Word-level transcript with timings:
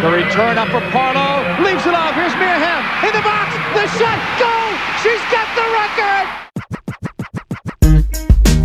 The 0.00 0.10
return 0.10 0.56
up 0.58 0.68
for 0.68 0.80
Parlow. 0.90 1.62
Leaves 1.62 1.86
it 1.86 1.92
off. 1.94 2.14
Here's 2.14 2.32
Mia 2.34 2.56
Hamm 2.56 2.82
in 3.06 3.12
the 3.12 3.20
box. 3.22 3.52
The 3.76 3.86
shot. 3.98 4.18
Goal. 4.40 4.72
She's 5.02 5.20
got 5.30 5.46
the 5.54 5.62
record. 5.78 6.28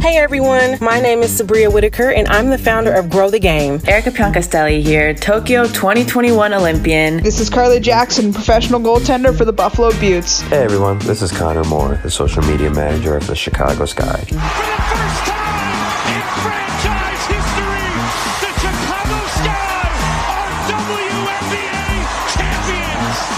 Hey 0.01 0.17
everyone, 0.17 0.77
my 0.79 1.01
name 1.01 1.19
is 1.19 1.39
Sabria 1.39 1.71
Whitaker 1.71 2.11
and 2.11 2.29
I'm 2.29 2.49
the 2.49 2.57
founder 2.57 2.93
of 2.93 3.09
Grow 3.09 3.29
the 3.29 3.39
Game. 3.39 3.81
Erica 3.85 4.09
Piancastelli 4.09 4.81
here, 4.81 5.13
Tokyo 5.13 5.65
2021 5.65 6.53
Olympian. 6.53 7.21
This 7.21 7.41
is 7.41 7.49
Carly 7.49 7.81
Jackson, 7.81 8.31
professional 8.31 8.79
goaltender 8.79 9.37
for 9.37 9.43
the 9.43 9.51
Buffalo 9.51 9.91
Beauts. 9.99 10.41
Hey 10.41 10.63
everyone, 10.63 10.97
this 10.99 11.21
is 11.21 11.31
Connor 11.31 11.65
Moore, 11.65 11.99
the 12.03 12.09
social 12.09 12.41
media 12.43 12.71
manager 12.71 13.17
of 13.17 13.27
the 13.27 13.35
Chicago 13.35 13.85
Sky. 13.85 14.23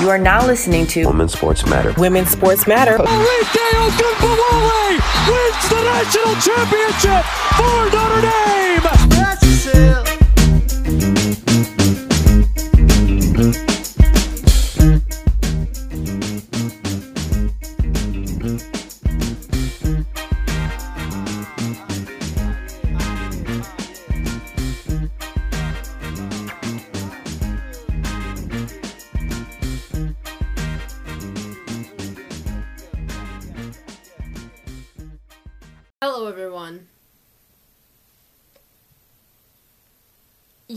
You 0.09 0.13
are 0.15 0.17
now 0.17 0.43
listening 0.43 0.87
to 0.87 1.05
Women's 1.05 1.33
Sports 1.33 1.67
Matter. 1.67 1.93
Women's 1.99 2.31
Sports 2.31 2.65
Matter. 2.65 2.97
Arike 2.97 3.65
Ogunbowale 3.77 4.97
wins 5.29 5.69
the 5.69 5.83
national 5.85 6.33
championship 6.41 7.23
for 7.55 7.91
Notre 7.91 8.21
Dame. 8.21 8.98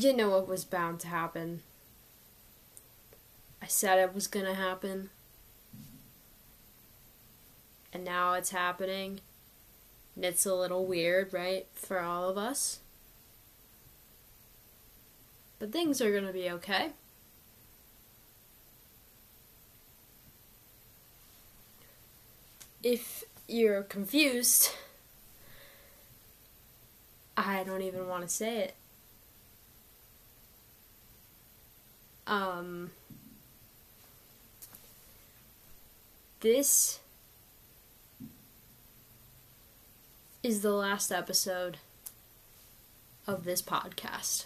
You 0.03 0.12
know 0.12 0.31
what 0.31 0.48
was 0.48 0.64
bound 0.64 0.98
to 1.00 1.06
happen. 1.06 1.62
I 3.62 3.69
said 3.69 4.00
it 4.00 4.12
was 4.12 4.27
gonna 4.27 4.55
happen. 4.55 5.11
And 7.92 8.05
now 8.05 8.33
it's 8.33 8.50
happening. 8.50 9.20
And 10.17 10.25
it's 10.25 10.45
a 10.45 10.56
little 10.56 10.86
weird, 10.86 11.33
right? 11.33 11.69
For 11.75 12.00
all 12.00 12.28
of 12.28 12.36
us. 12.36 12.80
But 15.61 15.70
things 15.70 16.03
are 16.03 16.12
gonna 16.12 16.33
be 16.33 16.50
okay. 16.50 16.91
If 22.83 23.23
you're 23.47 23.84
confused, 23.84 24.70
I 27.36 27.62
don't 27.62 27.83
even 27.83 28.08
want 28.08 28.25
to 28.25 28.28
say 28.28 28.58
it. 28.62 28.75
Um, 32.27 32.91
this 36.41 37.01
is 40.42 40.62
the 40.62 40.73
last 40.73 41.12
episode 41.12 41.79
of 43.27 43.45
this 43.45 43.62
podcast. 43.62 44.45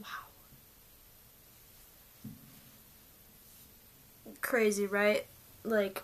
Wow. 0.00 0.06
Crazy, 4.40 4.86
right? 4.86 5.26
Like, 5.62 6.02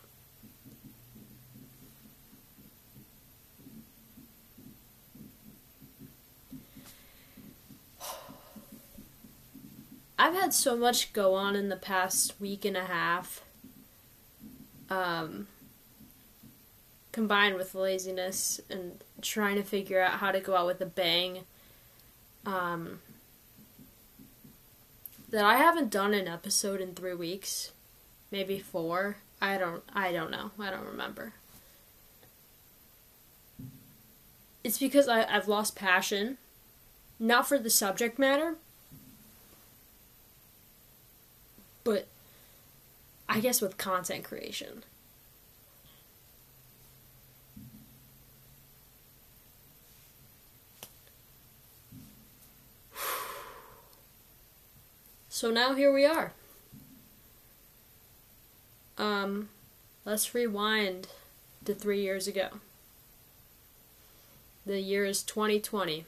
I've 10.19 10.35
had 10.35 10.55
so 10.55 10.77
much 10.77 11.13
go 11.13 11.35
on 11.35 11.55
in 11.57 11.69
the 11.69 11.77
past 11.77 12.41
week 12.41 12.65
and 12.65 12.77
a 12.77 12.85
half. 12.85 13.43
Um, 14.89 15.49
combined 17.13 17.57
with 17.57 17.75
laziness 17.75 18.61
and 18.71 19.03
trying 19.21 19.57
to 19.57 19.63
figure 19.63 20.01
out 20.01 20.21
how 20.21 20.31
to 20.31 20.41
go 20.41 20.55
out 20.55 20.67
with 20.67 20.81
a 20.81 20.87
bang. 20.87 21.41
Um, 22.45 23.01
that 25.31 25.45
I 25.45 25.57
haven't 25.57 25.91
done 25.91 26.15
an 26.15 26.29
episode 26.29 26.81
in 26.81 26.95
three 26.95 27.15
weeks, 27.15 27.73
maybe 28.31 28.59
four. 28.59 29.17
I 29.41 29.59
don't. 29.59 29.83
I 29.93 30.13
don't 30.13 30.31
know. 30.31 30.53
I 30.59 30.71
don't 30.71 30.87
remember. 30.87 31.33
It's 34.65 34.79
because 34.79 35.09
I, 35.09 35.25
I've 35.25 35.49
lost 35.49 35.77
passion, 35.77 36.39
not 37.19 37.47
for 37.47 37.59
the 37.59 37.71
subject 37.71 38.19
matter, 38.19 38.57
but 41.87 42.09
I 43.29 43.39
guess 43.39 43.61
with 43.63 43.79
content 43.79 44.25
creation. 44.25 44.83
So 55.29 55.51
now 55.51 55.75
here 55.75 55.93
we 55.93 56.07
are. 56.07 56.33
Um, 58.97 59.51
let's 60.07 60.35
rewind 60.35 61.09
to 61.67 61.75
three 61.75 62.01
years 62.01 62.27
ago. 62.27 62.49
The 64.65 64.81
year 64.81 65.05
is 65.05 65.23
2020. 65.23 66.07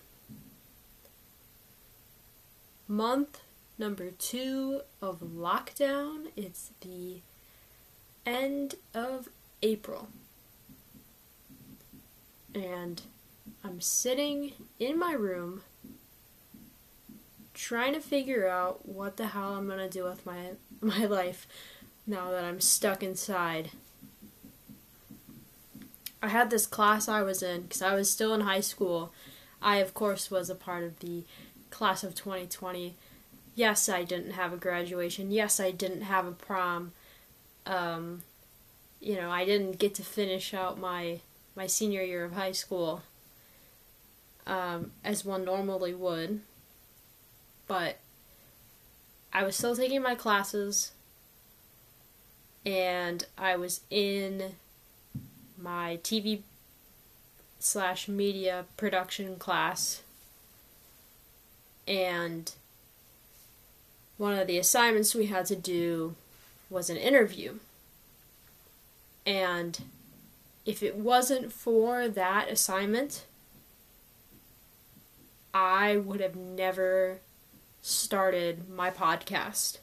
Month 2.89 3.43
number 3.79 4.11
two 4.11 4.81
of 5.01 5.21
lockdown. 5.21 6.27
It's 6.37 6.73
the 6.81 7.21
end 8.27 8.75
of 8.93 9.29
April. 9.63 10.09
And 12.55 13.03
I'm 13.63 13.81
sitting 13.81 14.53
in 14.79 14.99
my 14.99 15.13
room 15.13 15.63
trying 17.55 17.93
to 17.93 18.01
figure 18.01 18.49
out 18.49 18.89
what 18.89 19.17
the 19.17 19.29
hell 19.29 19.55
I'm 19.55 19.67
going 19.67 19.79
to 19.79 19.89
do 19.89 20.05
with 20.05 20.25
my 20.27 20.53
my 20.81 21.05
life 21.07 21.47
now 22.07 22.31
that 22.31 22.45
I'm 22.45 22.61
stuck 22.61 23.03
inside. 23.03 23.71
I 26.21 26.29
had 26.29 26.51
this 26.51 26.67
class 26.67 27.09
I 27.09 27.23
was 27.23 27.43
in 27.43 27.69
cuz 27.69 27.83
I 27.83 27.95
was 27.95 28.11
still 28.11 28.35
in 28.35 28.41
high 28.41 28.61
school. 28.61 29.13
I 29.61 29.77
of 29.77 29.95
course 29.95 30.31
was 30.31 30.51
a 30.51 30.55
part 30.55 30.85
of 30.85 30.99
the 31.01 31.25
class 31.71 32.03
of 32.03 32.15
2020 32.15 32.95
yes, 33.59 33.89
I 33.89 34.05
didn't 34.05 34.33
have 34.33 34.53
a 34.53 34.57
graduation. 34.57 35.33
Yes, 35.33 35.59
I 35.59 35.73
didn't 35.73 36.03
have 36.03 36.27
a 36.27 36.31
prom. 36.33 36.93
Um, 37.67 38.23
you 39.01 39.17
know, 39.17 39.31
I 39.31 39.45
didn't 39.45 39.79
get 39.79 39.95
to 39.97 40.03
finish 40.03 40.55
out 40.55 40.79
my 40.79 41.21
my 41.57 41.67
senior 41.67 42.03
year 42.03 42.25
of 42.25 42.35
high 42.35 42.53
school 42.53 43.03
um, 44.47 44.93
as 45.05 45.25
one 45.25 45.45
normally 45.45 45.93
would. 45.93 46.41
But 47.67 47.99
I 49.33 49.43
was 49.43 49.57
still 49.57 49.75
taking 49.75 50.03
my 50.03 50.15
classes, 50.15 50.93
and 52.65 53.27
I 53.37 53.57
was 53.57 53.81
in 53.91 54.53
my 55.61 55.99
TV 56.05 56.43
slash 57.59 58.07
media 58.07 58.67
production 58.77 59.35
class, 59.35 60.03
and 61.89 62.53
one 64.19 64.35
of 64.35 64.47
the 64.47 64.59
assignments 64.59 65.15
we 65.15 65.27
had 65.27 65.47
to 65.47 65.57
do 65.57 66.15
was 66.69 66.91
an 66.91 66.97
interview. 66.97 67.55
And 69.25 69.81
if 70.67 70.83
it 70.83 70.97
wasn't 70.97 71.53
for 71.53 72.09
that 72.09 72.51
assignment, 72.51 73.25
I 75.55 75.97
would 75.97 76.21
have 76.21 76.37
never 76.37 77.21
started 77.81 78.69
my 78.69 78.91
podcast. 78.91 79.79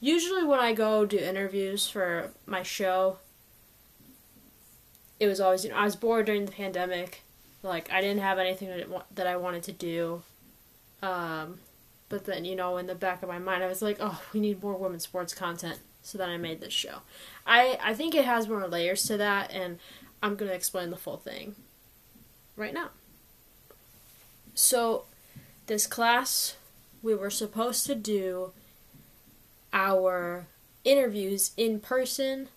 Usually, 0.00 0.44
when 0.44 0.60
I 0.60 0.72
go 0.72 1.04
do 1.04 1.18
interviews 1.18 1.88
for 1.88 2.30
my 2.46 2.62
show, 2.62 3.18
it 5.18 5.26
was 5.26 5.40
always, 5.40 5.64
you 5.64 5.70
know, 5.70 5.76
I 5.76 5.84
was 5.84 5.96
bored 5.96 6.24
during 6.24 6.46
the 6.46 6.52
pandemic. 6.52 7.22
Like, 7.62 7.92
I 7.92 8.00
didn't 8.00 8.22
have 8.22 8.38
anything 8.38 8.82
that, 9.14 9.26
I 9.26 9.36
wanted 9.36 9.62
to 9.64 9.72
do. 9.72 10.22
Um, 11.02 11.58
but 12.10 12.26
then, 12.26 12.44
you 12.44 12.54
know, 12.54 12.76
in 12.76 12.86
the 12.86 12.94
back 12.94 13.22
of 13.22 13.28
my 13.28 13.38
mind, 13.38 13.62
I 13.62 13.68
was 13.68 13.80
like, 13.80 13.96
oh, 14.00 14.20
we 14.34 14.40
need 14.40 14.62
more 14.62 14.76
women's 14.76 15.04
sports 15.04 15.32
content. 15.32 15.78
So 16.02 16.18
then 16.18 16.28
I 16.28 16.36
made 16.36 16.60
this 16.60 16.72
show. 16.72 16.96
I, 17.46 17.78
I 17.80 17.94
think 17.94 18.14
it 18.14 18.24
has 18.24 18.48
more 18.48 18.66
layers 18.66 19.04
to 19.04 19.16
that, 19.16 19.50
and 19.52 19.78
I'm 20.22 20.34
going 20.34 20.50
to 20.50 20.54
explain 20.54 20.90
the 20.90 20.96
full 20.96 21.16
thing 21.16 21.54
right 22.56 22.74
now. 22.74 22.90
So, 24.54 25.04
this 25.66 25.86
class, 25.86 26.56
we 27.00 27.14
were 27.14 27.30
supposed 27.30 27.86
to 27.86 27.94
do 27.94 28.52
our 29.72 30.46
interviews 30.84 31.52
in 31.56 31.78
person 31.78 32.48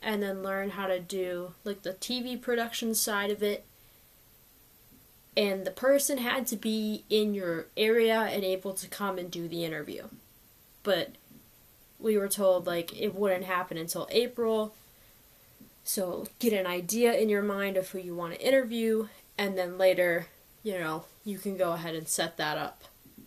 and 0.00 0.22
then 0.22 0.42
learn 0.42 0.70
how 0.70 0.86
to 0.86 1.00
do 1.00 1.52
like 1.64 1.82
the 1.82 1.94
TV 1.94 2.40
production 2.40 2.94
side 2.94 3.30
of 3.30 3.42
it. 3.42 3.64
And 5.36 5.66
the 5.66 5.70
person 5.70 6.18
had 6.18 6.46
to 6.48 6.56
be 6.56 7.04
in 7.10 7.34
your 7.34 7.66
area 7.76 8.20
and 8.20 8.42
able 8.42 8.72
to 8.74 8.88
come 8.88 9.18
and 9.18 9.30
do 9.30 9.48
the 9.48 9.64
interview. 9.64 10.04
But 10.82 11.10
we 11.98 12.16
were 12.16 12.28
told 12.28 12.66
like 12.66 12.98
it 12.98 13.14
wouldn't 13.14 13.44
happen 13.44 13.76
until 13.76 14.08
April. 14.10 14.74
So 15.84 16.26
get 16.38 16.52
an 16.52 16.66
idea 16.66 17.12
in 17.12 17.28
your 17.28 17.42
mind 17.42 17.76
of 17.76 17.90
who 17.90 17.98
you 17.98 18.14
want 18.14 18.34
to 18.34 18.46
interview 18.46 19.08
and 19.38 19.56
then 19.56 19.78
later, 19.78 20.26
you 20.62 20.78
know, 20.78 21.04
you 21.24 21.38
can 21.38 21.56
go 21.56 21.72
ahead 21.72 21.94
and 21.94 22.08
set 22.08 22.36
that 22.38 22.56
up. 22.56 22.84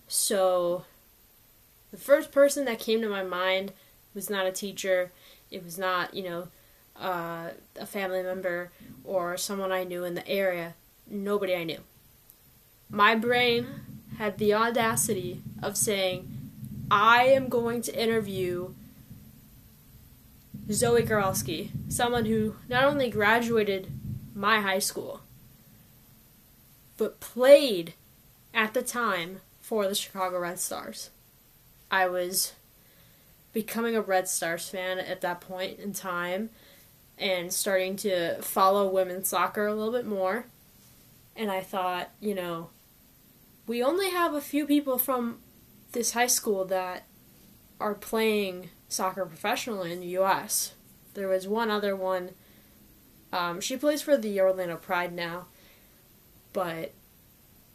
So 0.07 0.85
the 1.91 1.97
first 1.97 2.31
person 2.31 2.65
that 2.65 2.79
came 2.79 3.01
to 3.01 3.09
my 3.09 3.23
mind 3.23 3.73
was 4.13 4.29
not 4.29 4.47
a 4.47 4.51
teacher. 4.51 5.11
It 5.51 5.63
was 5.63 5.77
not, 5.77 6.13
you 6.13 6.23
know, 6.23 6.47
uh, 6.99 7.51
a 7.79 7.85
family 7.85 8.23
member 8.23 8.71
or 9.03 9.37
someone 9.37 9.71
I 9.71 9.83
knew 9.83 10.03
in 10.03 10.15
the 10.15 10.27
area. 10.27 10.73
Nobody 11.09 11.55
I 11.55 11.63
knew. 11.63 11.79
My 12.91 13.15
brain 13.15 13.67
had 14.17 14.37
the 14.37 14.53
audacity 14.53 15.41
of 15.61 15.77
saying, 15.77 16.27
I 16.89 17.25
am 17.25 17.47
going 17.47 17.81
to 17.83 18.01
interview 18.01 18.73
Zoe 20.71 21.03
Goralski, 21.03 21.69
someone 21.87 22.25
who 22.25 22.55
not 22.67 22.83
only 22.83 23.09
graduated 23.09 23.91
my 24.35 24.61
high 24.61 24.79
school, 24.79 25.21
but 26.97 27.19
played 27.19 27.93
at 28.53 28.73
the 28.73 28.81
time 28.81 29.41
for 29.61 29.87
the 29.87 29.95
Chicago 29.95 30.39
Red 30.39 30.59
Stars. 30.59 31.11
I 31.91 32.07
was 32.07 32.53
becoming 33.53 33.95
a 33.95 34.01
Red 34.01 34.27
Stars 34.27 34.67
fan 34.67 34.99
at 34.99 35.21
that 35.21 35.41
point 35.41 35.79
in 35.79 35.93
time 35.93 36.49
and 37.17 37.53
starting 37.53 37.95
to 37.97 38.41
follow 38.41 38.89
women's 38.89 39.27
soccer 39.27 39.67
a 39.67 39.73
little 39.73 39.93
bit 39.93 40.05
more. 40.05 40.45
And 41.35 41.51
I 41.51 41.61
thought, 41.61 42.09
you 42.19 42.35
know, 42.35 42.69
we 43.69 43.83
only 43.83 44.09
have 44.09 44.33
a 44.33 44.41
few 44.41 44.65
people 44.65 44.97
from 44.97 45.37
this 45.91 46.13
high 46.13 46.25
school 46.25 46.65
that 46.65 47.05
are 47.79 47.93
playing 47.93 48.71
soccer 48.87 49.27
professionally 49.27 49.93
in 49.93 49.99
the 49.99 50.07
U.S. 50.07 50.73
There 51.13 51.27
was 51.27 51.47
one 51.47 51.69
other 51.69 51.95
one. 51.95 52.31
Um, 53.31 53.61
she 53.61 53.77
plays 53.77 54.01
for 54.01 54.17
the 54.17 54.41
Orlando 54.41 54.75
Pride 54.75 55.13
now, 55.13 55.45
but 56.51 56.93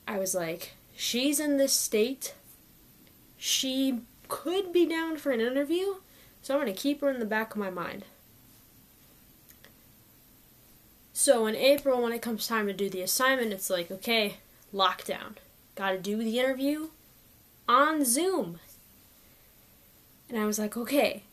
I 0.09 0.19
was 0.19 0.35
like, 0.35 0.73
she's 0.97 1.39
in 1.39 1.59
this 1.59 1.73
state. 1.73 2.35
She 3.37 4.01
could 4.27 4.73
be 4.73 4.87
down 4.87 5.17
for 5.17 5.31
an 5.31 5.41
interview, 5.41 5.99
so 6.43 6.55
I'm 6.55 6.61
going 6.61 6.75
to 6.75 6.83
keep 6.83 7.03
her 7.03 7.11
in 7.11 7.21
the 7.21 7.25
back 7.25 7.53
of 7.53 7.61
my 7.61 7.71
mind. 7.71 8.05
So 11.13 11.47
in 11.47 11.55
April, 11.55 12.03
when 12.03 12.11
it 12.11 12.21
comes 12.21 12.49
time 12.49 12.67
to 12.67 12.73
do 12.73 12.91
the 12.91 13.03
assignment, 13.03 13.53
it's 13.53 13.71
like, 13.71 13.93
okay, 13.93 14.39
lockdown. 14.75 15.37
Got 15.75 15.91
to 15.91 15.99
do 15.99 16.17
the 16.19 16.39
interview 16.39 16.89
on 17.69 18.05
Zoom. 18.05 18.61
And 20.29 20.39
I 20.39 20.47
was 20.47 20.59
like, 20.59 20.77
okay, 20.77 21.25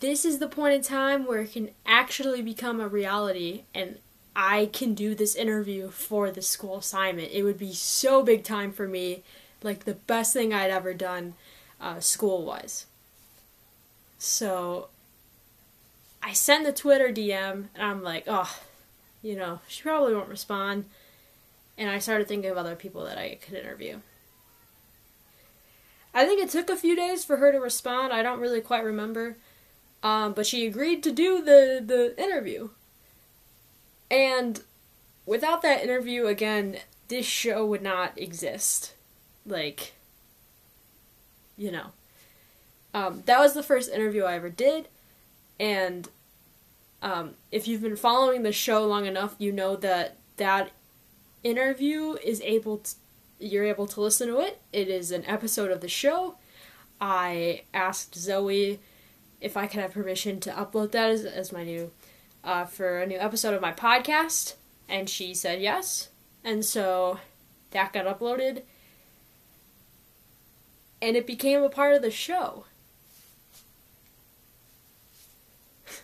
this 0.00 0.24
is 0.24 0.38
the 0.38 0.48
point 0.48 0.74
in 0.74 0.82
time 0.82 1.26
where 1.26 1.42
it 1.42 1.52
can 1.52 1.70
actually 1.84 2.42
become 2.42 2.80
a 2.80 2.88
reality 2.88 3.62
and 3.74 3.98
I 4.34 4.70
can 4.72 4.94
do 4.94 5.14
this 5.14 5.34
interview 5.34 5.90
for 5.90 6.30
the 6.30 6.42
school 6.42 6.78
assignment. 6.78 7.32
It 7.32 7.42
would 7.42 7.58
be 7.58 7.72
so 7.72 8.22
big 8.22 8.44
time 8.44 8.72
for 8.72 8.88
me, 8.88 9.22
like 9.62 9.84
the 9.84 9.94
best 9.94 10.32
thing 10.32 10.54
I'd 10.54 10.70
ever 10.70 10.94
done 10.94 11.34
uh, 11.80 12.00
school 12.00 12.44
wise. 12.44 12.86
So 14.18 14.88
I 16.22 16.32
send 16.32 16.64
the 16.64 16.72
Twitter 16.72 17.08
DM 17.08 17.68
and 17.74 17.82
I'm 17.82 18.02
like, 18.02 18.24
oh, 18.26 18.58
you 19.22 19.36
know, 19.36 19.60
she 19.66 19.82
probably 19.82 20.14
won't 20.14 20.28
respond. 20.28 20.86
And 21.80 21.88
I 21.88 21.98
started 21.98 22.28
thinking 22.28 22.50
of 22.50 22.58
other 22.58 22.76
people 22.76 23.06
that 23.06 23.16
I 23.16 23.38
could 23.40 23.54
interview. 23.54 24.00
I 26.12 26.26
think 26.26 26.42
it 26.42 26.50
took 26.50 26.68
a 26.68 26.76
few 26.76 26.94
days 26.94 27.24
for 27.24 27.38
her 27.38 27.50
to 27.50 27.58
respond. 27.58 28.12
I 28.12 28.22
don't 28.22 28.38
really 28.38 28.60
quite 28.60 28.84
remember. 28.84 29.38
Um, 30.02 30.34
but 30.34 30.46
she 30.46 30.66
agreed 30.66 31.02
to 31.04 31.10
do 31.10 31.42
the, 31.42 31.82
the 31.84 32.22
interview. 32.22 32.68
And 34.10 34.60
without 35.24 35.62
that 35.62 35.82
interview, 35.82 36.26
again, 36.26 36.76
this 37.08 37.24
show 37.24 37.64
would 37.64 37.82
not 37.82 38.12
exist. 38.18 38.92
Like, 39.46 39.94
you 41.56 41.72
know. 41.72 41.86
Um, 42.92 43.22
that 43.24 43.38
was 43.38 43.54
the 43.54 43.62
first 43.62 43.90
interview 43.90 44.24
I 44.24 44.34
ever 44.34 44.50
did. 44.50 44.88
And 45.58 46.10
um, 47.00 47.36
if 47.50 47.66
you've 47.66 47.82
been 47.82 47.96
following 47.96 48.42
the 48.42 48.52
show 48.52 48.86
long 48.86 49.06
enough, 49.06 49.34
you 49.38 49.50
know 49.50 49.76
that 49.76 50.18
that 50.36 50.72
interview 51.42 52.16
is 52.24 52.40
able 52.42 52.78
to, 52.78 52.94
you're 53.38 53.64
able 53.64 53.86
to 53.88 54.00
listen 54.00 54.28
to 54.28 54.40
it. 54.40 54.60
It 54.72 54.88
is 54.88 55.10
an 55.10 55.24
episode 55.26 55.70
of 55.70 55.80
the 55.80 55.88
show. 55.88 56.36
I 57.00 57.62
asked 57.72 58.14
Zoe 58.14 58.78
if 59.40 59.56
I 59.56 59.66
could 59.66 59.80
have 59.80 59.92
permission 59.92 60.38
to 60.40 60.50
upload 60.50 60.92
that 60.92 61.10
as, 61.10 61.24
as 61.24 61.52
my 61.52 61.64
new 61.64 61.90
uh, 62.42 62.64
for 62.64 63.00
a 63.00 63.06
new 63.06 63.18
episode 63.18 63.54
of 63.54 63.60
my 63.60 63.72
podcast, 63.72 64.54
and 64.88 65.08
she 65.08 65.34
said 65.34 65.60
yes, 65.60 66.08
and 66.42 66.64
so 66.64 67.20
that 67.70 67.92
got 67.92 68.06
uploaded, 68.06 68.62
and 71.02 71.16
it 71.16 71.26
became 71.26 71.62
a 71.62 71.68
part 71.68 71.94
of 71.94 72.00
the 72.02 72.10
show. 72.10 72.64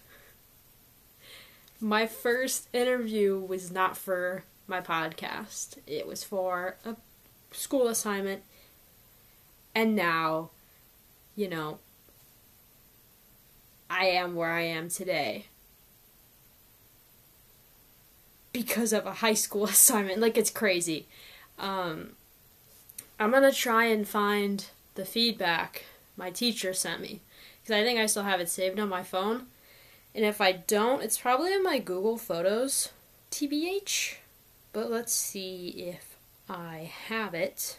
my 1.81 2.07
first 2.07 2.69
interview 2.73 3.39
was 3.39 3.71
not 3.71 3.97
for 3.97 4.45
my 4.67 4.81
podcast. 4.81 5.79
It 5.87 6.07
was 6.07 6.25
for 6.25 6.77
a 6.85 6.97
school 7.53 7.89
assignment. 7.89 8.43
And 9.75 9.95
now, 9.95 10.51
you 11.35 11.49
know, 11.49 11.79
I 13.91 14.07
am 14.07 14.35
where 14.35 14.53
I 14.53 14.63
am 14.63 14.89
today 14.89 15.47
because 18.53 18.93
of 18.93 19.07
a 19.07 19.15
high 19.15 19.35
school 19.35 19.65
assignment. 19.67 20.21
Like, 20.21 20.37
it's 20.37 20.51
crazy. 20.51 21.07
Um, 21.59 22.13
I'm 23.19 23.31
gonna 23.31 23.53
try 23.53 23.87
and 23.87 24.07
find 24.07 24.65
the 24.95 25.05
feedback 25.05 25.85
my 26.17 26.31
teacher 26.31 26.73
sent 26.73 27.01
me 27.01 27.21
because 27.63 27.75
I 27.75 27.85
think 27.85 27.99
I 27.99 28.07
still 28.07 28.23
have 28.25 28.41
it 28.41 28.49
saved 28.49 28.79
on 28.79 28.89
my 28.89 29.03
phone. 29.03 29.47
And 30.15 30.25
if 30.25 30.41
I 30.41 30.53
don't, 30.53 31.03
it's 31.03 31.19
probably 31.19 31.53
in 31.53 31.63
my 31.63 31.79
Google 31.79 32.17
Photos, 32.17 32.91
TBH. 33.31 34.17
But 34.77 34.91
let's 34.91 35.15
see 35.15 35.69
if 35.69 36.19
I 36.51 36.93
have 37.09 37.33
it. 37.33 37.79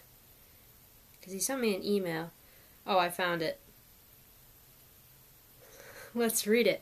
Because 1.19 1.31
he 1.31 1.39
sent 1.39 1.61
me 1.61 1.75
an 1.75 1.85
email. 1.85 2.31
Oh, 2.87 2.97
I 2.97 3.09
found 3.09 3.43
it. 3.43 3.59
Let's 6.15 6.47
read 6.47 6.65
it. 6.65 6.81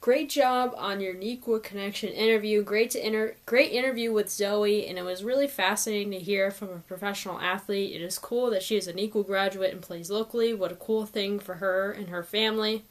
Great 0.00 0.30
job 0.30 0.72
on 0.76 1.00
your 1.00 1.14
Neuqua 1.14 1.60
Connection 1.64 2.10
interview. 2.10 2.62
Great 2.62 2.92
to 2.92 3.04
inter- 3.04 3.34
great 3.44 3.72
interview 3.72 4.12
with 4.12 4.30
Zoe, 4.30 4.86
and 4.86 4.96
it 4.96 5.02
was 5.02 5.24
really 5.24 5.48
fascinating 5.48 6.12
to 6.12 6.20
hear 6.20 6.52
from 6.52 6.68
a 6.68 6.78
professional 6.78 7.40
athlete. 7.40 7.96
It 7.96 8.02
is 8.02 8.20
cool 8.20 8.50
that 8.50 8.62
she 8.62 8.76
is 8.76 8.86
an 8.86 8.98
Neuqua 8.98 9.26
graduate 9.26 9.72
and 9.72 9.82
plays 9.82 10.12
locally. 10.12 10.54
What 10.54 10.70
a 10.70 10.76
cool 10.76 11.06
thing 11.06 11.40
for 11.40 11.54
her 11.56 11.90
and 11.90 12.08
her 12.08 12.22
family. 12.22 12.84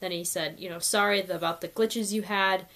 Then 0.00 0.12
he 0.12 0.22
said, 0.22 0.56
you 0.60 0.68
know, 0.68 0.80
sorry 0.80 1.22
about 1.22 1.62
the 1.62 1.68
glitches 1.68 2.12
you 2.12 2.20
had, 2.20 2.66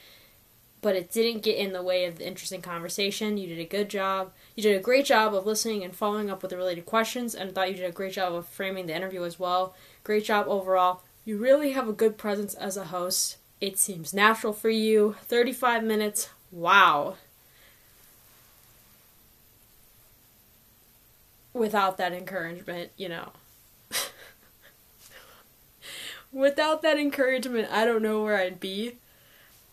but 0.80 0.94
it 0.94 1.10
didn't 1.10 1.42
get 1.42 1.56
in 1.56 1.72
the 1.72 1.82
way 1.82 2.04
of 2.04 2.18
the 2.18 2.26
interesting 2.26 2.62
conversation. 2.62 3.36
You 3.36 3.48
did 3.48 3.58
a 3.58 3.64
good 3.64 3.88
job. 3.88 4.32
You 4.54 4.62
did 4.62 4.76
a 4.76 4.82
great 4.82 5.04
job 5.04 5.34
of 5.34 5.46
listening 5.46 5.82
and 5.82 5.94
following 5.94 6.30
up 6.30 6.42
with 6.42 6.50
the 6.50 6.56
related 6.56 6.86
questions, 6.86 7.34
and 7.34 7.50
I 7.50 7.52
thought 7.52 7.70
you 7.70 7.76
did 7.76 7.88
a 7.88 7.92
great 7.92 8.12
job 8.12 8.34
of 8.34 8.46
framing 8.46 8.86
the 8.86 8.94
interview 8.94 9.24
as 9.24 9.38
well. 9.38 9.74
Great 10.04 10.24
job 10.24 10.46
overall. 10.48 11.02
You 11.24 11.36
really 11.36 11.72
have 11.72 11.88
a 11.88 11.92
good 11.92 12.16
presence 12.16 12.54
as 12.54 12.76
a 12.76 12.84
host. 12.84 13.36
It 13.60 13.78
seems 13.78 14.14
natural 14.14 14.52
for 14.52 14.70
you. 14.70 15.16
35 15.22 15.82
minutes. 15.82 16.30
Wow. 16.52 17.16
Without 21.52 21.98
that 21.98 22.12
encouragement, 22.12 22.92
you 22.96 23.08
know, 23.08 23.32
without 26.32 26.82
that 26.82 26.98
encouragement, 26.98 27.68
I 27.70 27.84
don't 27.84 28.02
know 28.02 28.22
where 28.22 28.36
I'd 28.36 28.60
be. 28.60 28.98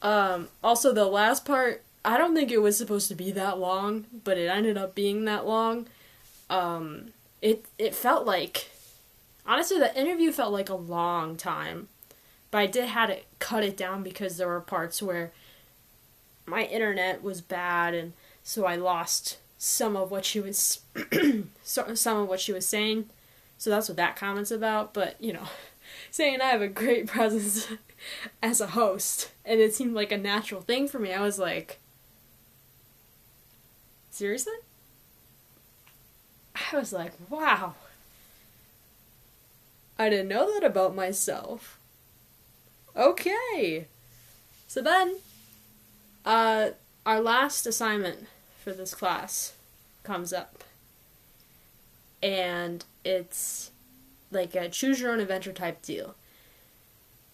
Um, 0.01 0.49
also, 0.63 0.93
the 0.93 1.05
last 1.05 1.45
part, 1.45 1.83
I 2.03 2.17
don't 2.17 2.35
think 2.35 2.51
it 2.51 2.61
was 2.61 2.77
supposed 2.77 3.07
to 3.09 3.15
be 3.15 3.31
that 3.31 3.57
long, 3.57 4.05
but 4.23 4.37
it 4.37 4.47
ended 4.47 4.77
up 4.77 4.93
being 4.95 5.25
that 5.25 5.45
long. 5.45 5.87
Um, 6.49 7.13
it 7.41 7.65
it 7.77 7.95
felt 7.95 8.25
like, 8.25 8.69
honestly, 9.45 9.79
the 9.79 9.97
interview 9.99 10.31
felt 10.31 10.53
like 10.53 10.69
a 10.69 10.75
long 10.75 11.35
time, 11.35 11.87
but 12.51 12.59
I 12.59 12.67
did 12.67 12.89
had 12.89 13.07
to 13.07 13.17
cut 13.39 13.63
it 13.63 13.75
down 13.75 14.03
because 14.03 14.37
there 14.37 14.47
were 14.47 14.61
parts 14.61 15.01
where 15.01 15.31
my 16.45 16.63
internet 16.65 17.23
was 17.23 17.41
bad 17.41 17.93
and 17.93 18.13
so 18.43 18.65
I 18.65 18.75
lost 18.75 19.37
some 19.57 19.95
of 19.95 20.11
what 20.11 20.25
she 20.25 20.39
was 20.39 20.81
some 21.63 22.17
of 22.17 22.27
what 22.27 22.39
she 22.39 22.53
was 22.53 22.67
saying. 22.67 23.09
So 23.57 23.69
that's 23.69 23.89
what 23.89 23.97
that 23.97 24.15
comment's 24.15 24.51
about. 24.51 24.93
But 24.93 25.15
you 25.19 25.33
know, 25.33 25.47
saying 26.11 26.41
I 26.41 26.45
have 26.45 26.61
a 26.61 26.67
great 26.67 27.07
presence 27.07 27.67
as 28.41 28.61
a 28.61 28.67
host, 28.67 29.31
and 29.43 29.59
it 29.59 29.73
seemed 29.73 29.93
like 29.93 30.11
a 30.11 30.17
natural 30.17 30.61
thing 30.61 30.87
for 30.87 30.99
me. 30.99 31.13
I 31.13 31.21
was 31.21 31.39
like, 31.39 31.79
seriously? 34.11 34.53
I 36.71 36.77
was 36.77 36.93
like, 36.93 37.13
wow. 37.29 37.75
I 39.97 40.09
didn't 40.09 40.27
know 40.27 40.53
that 40.53 40.65
about 40.65 40.95
myself. 40.95 41.79
Okay. 42.95 43.87
So 44.67 44.81
then, 44.81 45.17
uh, 46.25 46.69
our 47.05 47.21
last 47.21 47.65
assignment 47.67 48.27
for 48.63 48.73
this 48.73 48.93
class 48.93 49.53
comes 50.03 50.33
up. 50.33 50.63
And 52.23 52.83
it's 53.03 53.71
like 54.31 54.55
a 54.55 54.69
choose 54.69 54.99
your 54.99 55.11
own 55.11 55.19
adventure 55.19 55.53
type 55.53 55.81
deal. 55.81 56.15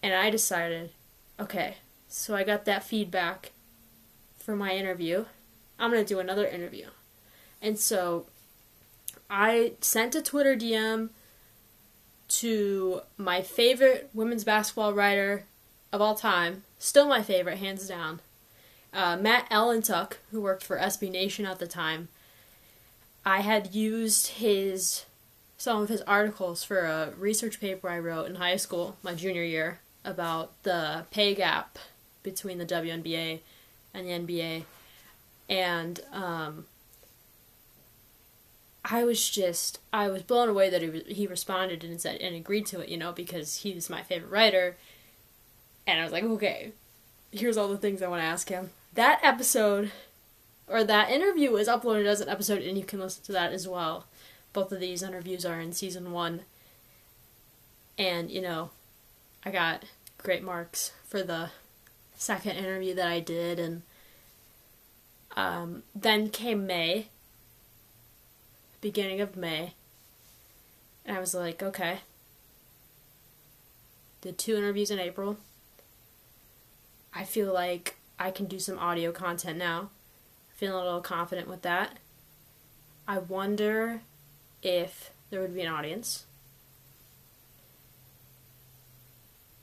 And 0.02 0.14
I 0.14 0.30
decided, 0.30 0.90
okay, 1.38 1.76
so 2.08 2.34
I 2.34 2.42
got 2.44 2.64
that 2.64 2.84
feedback 2.84 3.52
for 4.38 4.56
my 4.56 4.72
interview. 4.72 5.26
I'm 5.78 5.90
going 5.90 6.04
to 6.04 6.14
do 6.14 6.20
another 6.20 6.46
interview. 6.46 6.86
And 7.60 7.78
so 7.78 8.26
I 9.30 9.72
sent 9.80 10.14
a 10.14 10.22
Twitter 10.22 10.56
DM 10.56 11.10
to 12.28 13.02
my 13.16 13.42
favorite 13.42 14.10
women's 14.12 14.44
basketball 14.44 14.92
writer 14.92 15.44
of 15.92 16.00
all 16.00 16.14
time, 16.14 16.64
still 16.78 17.06
my 17.06 17.22
favorite, 17.22 17.58
hands 17.58 17.86
down, 17.86 18.20
uh, 18.92 19.16
Matt 19.16 19.48
Ellentuck, 19.50 20.14
who 20.30 20.40
worked 20.40 20.64
for 20.64 20.78
SB 20.78 21.10
Nation 21.10 21.46
at 21.46 21.58
the 21.58 21.66
time. 21.66 22.08
I 23.24 23.40
had 23.40 23.74
used 23.74 24.28
his 24.28 25.04
some 25.56 25.80
of 25.80 25.88
his 25.88 26.02
articles 26.02 26.64
for 26.64 26.80
a 26.80 27.12
research 27.16 27.60
paper 27.60 27.88
I 27.88 28.00
wrote 28.00 28.26
in 28.26 28.34
high 28.34 28.56
school, 28.56 28.96
my 29.00 29.14
junior 29.14 29.44
year, 29.44 29.78
about 30.04 30.62
the 30.62 31.04
pay 31.10 31.34
gap 31.34 31.78
between 32.22 32.58
the 32.58 32.66
WNBA 32.66 33.40
and 33.94 34.06
the 34.06 34.34
NBA, 34.34 34.64
and 35.48 36.00
um, 36.12 36.66
I 38.84 39.04
was 39.04 39.28
just 39.30 39.78
I 39.92 40.08
was 40.08 40.22
blown 40.22 40.48
away 40.48 40.68
that 40.70 40.82
he 40.82 41.14
he 41.14 41.26
responded 41.26 41.84
and 41.84 42.00
said 42.00 42.20
and 42.20 42.34
agreed 42.34 42.66
to 42.66 42.80
it, 42.80 42.88
you 42.88 42.96
know, 42.96 43.12
because 43.12 43.58
he's 43.58 43.90
my 43.90 44.02
favorite 44.02 44.30
writer, 44.30 44.76
and 45.86 46.00
I 46.00 46.04
was 46.04 46.12
like, 46.12 46.24
okay, 46.24 46.72
here's 47.30 47.56
all 47.56 47.68
the 47.68 47.78
things 47.78 48.02
I 48.02 48.08
want 48.08 48.22
to 48.22 48.26
ask 48.26 48.48
him. 48.48 48.70
That 48.94 49.20
episode, 49.22 49.92
or 50.66 50.84
that 50.84 51.10
interview, 51.10 51.54
is 51.56 51.68
uploaded 51.68 52.06
as 52.06 52.20
an 52.20 52.28
episode, 52.28 52.62
and 52.62 52.76
you 52.76 52.84
can 52.84 53.00
listen 53.00 53.24
to 53.24 53.32
that 53.32 53.52
as 53.52 53.68
well. 53.68 54.06
Both 54.52 54.72
of 54.72 54.80
these 54.80 55.02
interviews 55.02 55.46
are 55.46 55.60
in 55.60 55.72
season 55.72 56.12
one, 56.12 56.42
and 57.96 58.30
you 58.30 58.42
know, 58.42 58.70
I 59.44 59.50
got 59.50 59.84
great 60.18 60.42
marks 60.42 60.92
for 61.04 61.22
the 61.22 61.50
second 62.14 62.52
interview 62.52 62.94
that 62.94 63.08
I 63.08 63.20
did, 63.20 63.58
and 63.58 63.82
um, 65.36 65.82
then 65.94 66.30
came 66.30 66.66
May, 66.66 67.08
beginning 68.80 69.20
of 69.20 69.36
May, 69.36 69.74
and 71.04 71.16
I 71.16 71.20
was 71.20 71.34
like, 71.34 71.62
okay. 71.62 72.00
Did 74.20 74.38
two 74.38 74.56
interviews 74.56 74.90
in 74.90 75.00
April. 75.00 75.36
I 77.12 77.24
feel 77.24 77.52
like 77.52 77.96
I 78.18 78.30
can 78.30 78.46
do 78.46 78.60
some 78.60 78.78
audio 78.78 79.10
content 79.10 79.58
now. 79.58 79.90
Feeling 80.54 80.76
a 80.76 80.84
little 80.84 81.00
confident 81.00 81.48
with 81.48 81.62
that. 81.62 81.98
I 83.08 83.18
wonder 83.18 84.02
if 84.62 85.10
there 85.30 85.40
would 85.40 85.54
be 85.54 85.62
an 85.62 85.72
audience. 85.72 86.24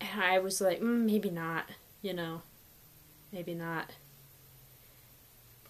And 0.02 0.22
I 0.22 0.40
was 0.40 0.62
like, 0.62 0.80
mm, 0.82 1.06
maybe 1.06 1.30
not, 1.30 1.66
you 2.02 2.14
know, 2.14 2.42
maybe 3.32 3.54
not. 3.54 3.92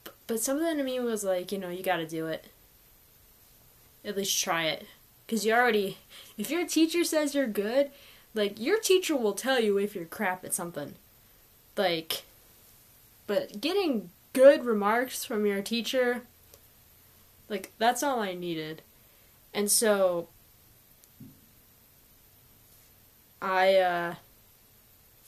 B- 0.04 0.12
But 0.28 0.40
something 0.40 0.80
in 0.80 0.86
me 0.86 1.00
was 1.00 1.24
like, 1.24 1.52
you 1.52 1.58
know, 1.58 1.70
you 1.70 1.84
gotta 1.84 2.08
do 2.08 2.28
it. 2.28 2.46
At 4.06 4.16
least 4.18 4.42
try 4.42 4.66
it. 4.66 4.86
Because 5.26 5.46
you 5.46 5.54
already, 5.54 5.98
if 6.38 6.50
your 6.50 6.66
teacher 6.68 7.04
says 7.04 7.36
you're 7.36 7.48
good, 7.48 7.92
like, 8.34 8.60
your 8.60 8.80
teacher 8.80 9.16
will 9.16 9.34
tell 9.34 9.60
you 9.60 9.78
if 9.78 9.96
you're 9.96 10.06
crap 10.06 10.44
at 10.46 10.54
something. 10.54 10.96
Like, 11.76 12.24
but 13.28 13.62
getting 13.62 14.10
good 14.34 14.66
remarks 14.66 15.24
from 15.26 15.46
your 15.46 15.62
teacher, 15.62 16.24
like, 17.48 17.72
that's 17.78 18.04
all 18.04 18.20
I 18.20 18.34
needed. 18.34 18.82
And 19.54 19.70
so, 19.70 20.30
I, 23.42 23.76
uh, 23.78 24.16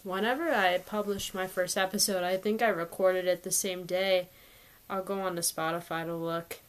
whenever 0.03 0.49
I 0.49 0.77
published 0.79 1.33
my 1.33 1.47
first 1.47 1.77
episode, 1.77 2.23
I 2.23 2.37
think 2.37 2.61
I 2.61 2.67
recorded 2.67 3.25
it 3.25 3.43
the 3.43 3.51
same 3.51 3.85
day. 3.85 4.29
I'll 4.89 5.03
go 5.03 5.21
on 5.21 5.35
to 5.35 5.41
Spotify 5.41 6.05
to 6.05 6.15
look. 6.15 6.59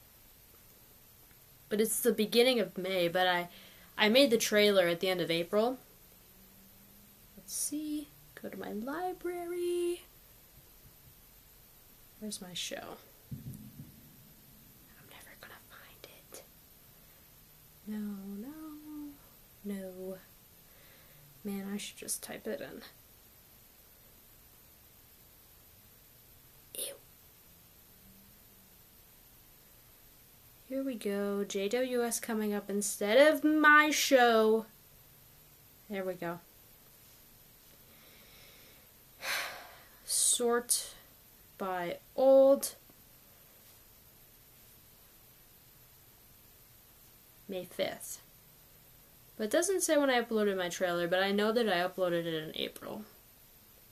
But 1.68 1.80
it's 1.80 2.00
the 2.00 2.12
beginning 2.12 2.60
of 2.60 2.76
May, 2.78 3.08
but 3.08 3.26
I 3.26 3.48
I 3.96 4.08
made 4.08 4.30
the 4.30 4.38
trailer 4.38 4.86
at 4.88 5.00
the 5.00 5.08
end 5.08 5.20
of 5.20 5.30
April. 5.30 5.78
Let's 7.36 7.54
see. 7.54 8.08
Go 8.40 8.48
to 8.48 8.58
my 8.58 8.72
library. 8.72 10.02
Where's 12.20 12.40
my 12.40 12.54
show? 12.54 12.98
I'm 13.32 15.08
never 15.10 15.34
gonna 15.40 15.54
find 15.70 16.04
it. 16.04 16.42
No, 17.86 17.98
no, 18.38 19.12
no. 19.64 20.18
Man, 21.44 21.68
I 21.72 21.76
should 21.76 21.96
just 21.96 22.22
type 22.22 22.46
it 22.46 22.60
in. 22.60 22.82
Ew. 26.80 26.94
Here 30.68 30.84
we 30.84 30.94
go. 30.94 31.44
JWS 31.46 32.22
coming 32.22 32.54
up 32.54 32.70
instead 32.70 33.32
of 33.32 33.42
my 33.42 33.90
show. 33.90 34.66
There 35.90 36.04
we 36.04 36.14
go. 36.14 36.38
Sort 40.04 40.94
by 41.58 41.98
old. 42.14 42.76
May 47.48 47.66
5th. 47.66 48.18
But 49.42 49.46
it 49.46 49.58
doesn't 49.58 49.80
say 49.80 49.96
when 49.96 50.08
I 50.08 50.22
uploaded 50.22 50.56
my 50.56 50.68
trailer, 50.68 51.08
but 51.08 51.20
I 51.20 51.32
know 51.32 51.50
that 51.50 51.68
I 51.68 51.78
uploaded 51.78 52.26
it 52.26 52.44
in 52.44 52.52
April. 52.54 53.02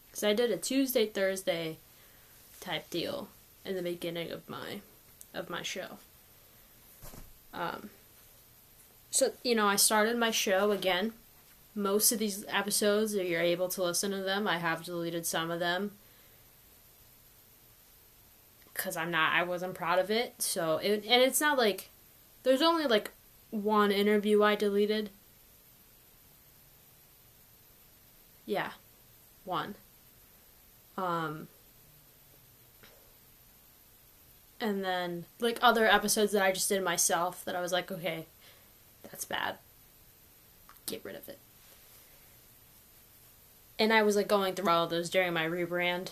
Because 0.06 0.22
I 0.22 0.32
did 0.32 0.52
a 0.52 0.56
Tuesday, 0.56 1.06
Thursday 1.06 1.78
type 2.60 2.88
deal 2.88 3.26
in 3.64 3.74
the 3.74 3.82
beginning 3.82 4.30
of 4.30 4.48
my 4.48 4.80
of 5.34 5.50
my 5.50 5.62
show. 5.62 5.98
Um, 7.52 7.90
so 9.10 9.32
you 9.42 9.56
know, 9.56 9.66
I 9.66 9.74
started 9.74 10.16
my 10.16 10.30
show 10.30 10.70
again. 10.70 11.14
Most 11.74 12.12
of 12.12 12.20
these 12.20 12.44
episodes, 12.48 13.14
if 13.14 13.26
you're 13.26 13.40
able 13.40 13.68
to 13.70 13.82
listen 13.82 14.12
to 14.12 14.22
them, 14.22 14.46
I 14.46 14.58
have 14.58 14.84
deleted 14.84 15.26
some 15.26 15.50
of 15.50 15.58
them 15.58 15.90
because 18.72 18.96
I'm 18.96 19.10
not, 19.10 19.32
I 19.32 19.42
wasn't 19.42 19.74
proud 19.74 19.98
of 19.98 20.12
it. 20.12 20.42
So 20.42 20.76
it, 20.76 21.04
and 21.08 21.22
it's 21.22 21.40
not 21.40 21.58
like 21.58 21.90
there's 22.44 22.62
only 22.62 22.86
like 22.86 23.10
one 23.50 23.90
interview 23.90 24.44
I 24.44 24.54
deleted. 24.54 25.10
Yeah, 28.50 28.70
one. 29.44 29.76
Um, 30.96 31.46
and 34.60 34.84
then 34.84 35.26
like 35.38 35.60
other 35.62 35.86
episodes 35.86 36.32
that 36.32 36.42
I 36.42 36.50
just 36.50 36.68
did 36.68 36.82
myself 36.82 37.44
that 37.44 37.54
I 37.54 37.60
was 37.60 37.70
like, 37.70 37.92
okay, 37.92 38.26
that's 39.04 39.24
bad. 39.24 39.58
Get 40.86 41.04
rid 41.04 41.14
of 41.14 41.28
it. 41.28 41.38
And 43.78 43.92
I 43.92 44.02
was 44.02 44.16
like 44.16 44.26
going 44.26 44.56
through 44.56 44.68
all 44.68 44.82
of 44.82 44.90
those 44.90 45.10
during 45.10 45.32
my 45.32 45.46
rebrand. 45.46 46.10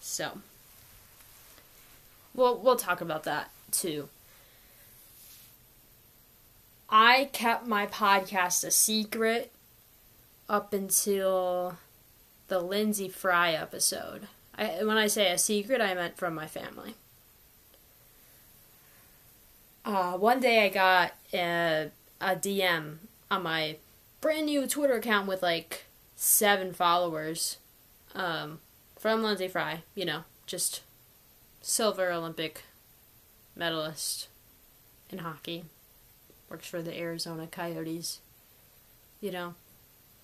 So, 0.00 0.38
we'll 2.32 2.56
we'll 2.58 2.76
talk 2.76 3.02
about 3.02 3.24
that 3.24 3.50
too. 3.70 4.08
I 6.88 7.28
kept 7.34 7.66
my 7.66 7.86
podcast 7.86 8.64
a 8.64 8.70
secret 8.70 9.52
up 10.52 10.74
until 10.74 11.78
the 12.48 12.62
Lyndsey 12.62 13.10
Fry 13.10 13.52
episode. 13.52 14.28
I, 14.54 14.84
when 14.84 14.98
I 14.98 15.06
say 15.06 15.32
a 15.32 15.38
secret, 15.38 15.80
I 15.80 15.94
meant 15.94 16.18
from 16.18 16.34
my 16.34 16.46
family. 16.46 16.94
Uh, 19.82 20.12
one 20.12 20.40
day 20.40 20.66
I 20.66 20.68
got 20.68 21.14
a, 21.32 21.90
a 22.20 22.36
DM 22.36 22.98
on 23.30 23.42
my 23.42 23.76
brand 24.20 24.46
new 24.46 24.66
Twitter 24.66 24.96
account 24.96 25.26
with 25.26 25.42
like 25.42 25.86
seven 26.16 26.74
followers 26.74 27.56
um, 28.14 28.60
from 28.98 29.22
Lyndsey 29.22 29.50
Fry. 29.50 29.82
You 29.94 30.04
know, 30.04 30.24
just 30.46 30.82
silver 31.62 32.12
Olympic 32.12 32.64
medalist 33.56 34.28
in 35.08 35.18
hockey. 35.18 35.64
Works 36.50 36.66
for 36.66 36.82
the 36.82 36.96
Arizona 36.96 37.46
Coyotes. 37.46 38.20
You 39.22 39.30
know, 39.30 39.54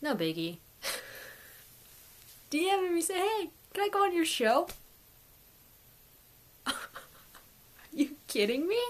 no 0.00 0.14
biggie. 0.14 0.58
DMing 2.50 2.94
me 2.94 3.00
say, 3.00 3.18
hey, 3.18 3.50
can 3.74 3.84
I 3.84 3.88
go 3.88 4.04
on 4.04 4.14
your 4.14 4.24
show? 4.24 4.68
Are 6.66 6.74
you 7.92 8.10
kidding 8.26 8.68
me? 8.68 8.80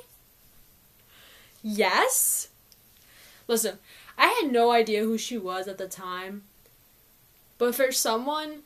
Yes? 1.63 2.49
Listen, 3.47 3.79
I 4.17 4.39
had 4.41 4.53
no 4.53 4.71
idea 4.71 5.03
who 5.03 5.19
she 5.19 5.39
was 5.39 5.69
at 5.69 5.79
the 5.79 5.89
time. 5.89 6.43
But 7.57 7.75
for 7.75 7.91
someone 7.91 8.61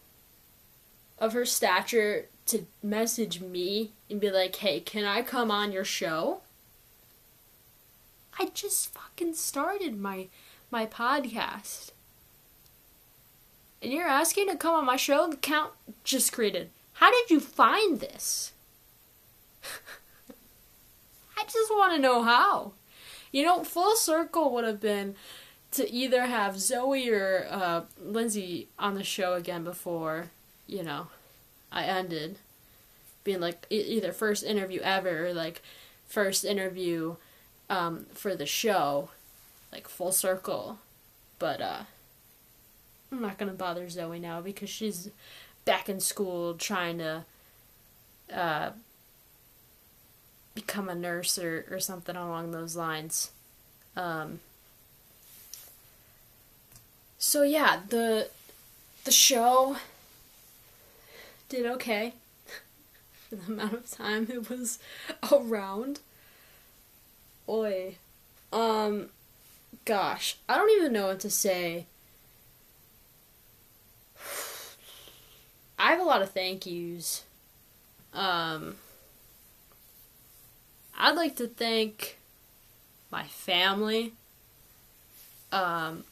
of 1.18 1.32
her 1.32 1.44
stature 1.44 2.26
to 2.46 2.66
message 2.82 3.40
me 3.40 3.92
and 4.11 4.20
be 4.20 4.30
like, 4.30 4.56
hey, 4.56 4.80
can 4.80 5.04
I 5.04 5.22
come 5.22 5.50
on 5.50 5.72
your 5.72 5.84
show? 5.84 6.40
I 8.38 8.46
just 8.46 8.92
fucking 8.92 9.34
started 9.34 9.99
my 9.99 10.28
my 10.70 10.87
podcast. 10.87 11.90
And 13.82 13.92
you're 13.92 14.06
asking 14.06 14.48
to 14.48 14.56
come 14.56 14.74
on 14.76 14.86
my 14.86 14.96
show? 14.96 15.28
The 15.28 15.36
count 15.36 15.72
just 16.04 16.32
created. 16.32 16.70
How 16.94 17.10
did 17.10 17.30
you 17.30 17.40
find 17.40 17.98
this? 17.98 18.52
I 21.36 21.42
just 21.44 21.70
want 21.72 21.94
to 21.94 22.00
know 22.00 22.22
how. 22.22 22.72
You 23.32 23.44
know, 23.44 23.64
full 23.64 23.96
circle 23.96 24.52
would 24.54 24.64
have 24.64 24.80
been 24.80 25.16
to 25.72 25.90
either 25.90 26.26
have 26.26 26.60
Zoe 26.60 27.10
or 27.10 27.48
uh, 27.50 27.82
Lyndsey 28.00 28.66
on 28.78 28.94
the 28.94 29.02
show 29.02 29.34
again 29.34 29.64
before, 29.64 30.30
you 30.66 30.84
know, 30.84 31.08
I 31.72 31.84
ended. 31.84 32.38
Being 33.24 33.40
like 33.40 33.66
either 33.70 34.12
first 34.12 34.44
interview 34.44 34.80
ever 34.82 35.26
or 35.28 35.34
like 35.34 35.62
first 36.06 36.44
interview 36.44 37.16
um, 37.70 38.06
for 38.14 38.36
the 38.36 38.46
show, 38.46 39.10
like 39.72 39.88
full 39.88 40.12
circle. 40.12 40.78
But 41.38 41.60
uh, 41.60 41.82
I'm 43.12 43.21
not 43.21 43.37
gonna 43.37 43.52
bother 43.52 43.88
Zoe 43.90 44.19
now 44.19 44.40
because 44.40 44.71
she's 44.71 45.11
back 45.66 45.88
in 45.90 46.00
school 46.00 46.54
trying 46.54 46.99
to 46.99 47.25
uh, 48.33 48.71
become 50.54 50.88
a 50.88 50.95
nurse 50.95 51.38
or, 51.38 51.66
or 51.71 51.78
something 51.78 52.16
along 52.16 52.52
those 52.52 52.75
lines. 52.75 53.31
Um, 53.97 54.40
so 57.19 57.42
yeah, 57.42 57.81
the 57.88 58.31
the 59.04 59.12
show 59.12 59.76
did 61.50 61.66
okay 61.66 62.14
for 63.28 63.37
the 63.37 63.52
amount 63.52 63.75
of 63.75 63.90
time 63.90 64.28
it 64.31 64.49
was 64.49 64.78
around. 65.31 66.00
Oi. 67.47 67.97
Um 68.52 69.11
gosh, 69.85 70.38
I 70.49 70.57
don't 70.57 70.71
even 70.71 70.95
know 70.95 71.09
what 71.09 71.21
to 71.21 71.31
say. 71.31 71.87
I 75.82 75.90
have 75.90 76.00
a 76.00 76.04
lot 76.04 76.22
of 76.22 76.30
thank 76.30 76.64
yous. 76.64 77.24
Um 78.14 78.76
I'd 80.96 81.16
like 81.16 81.34
to 81.36 81.48
thank 81.48 82.18
my 83.10 83.24
family. 83.24 84.12
Um 85.50 86.04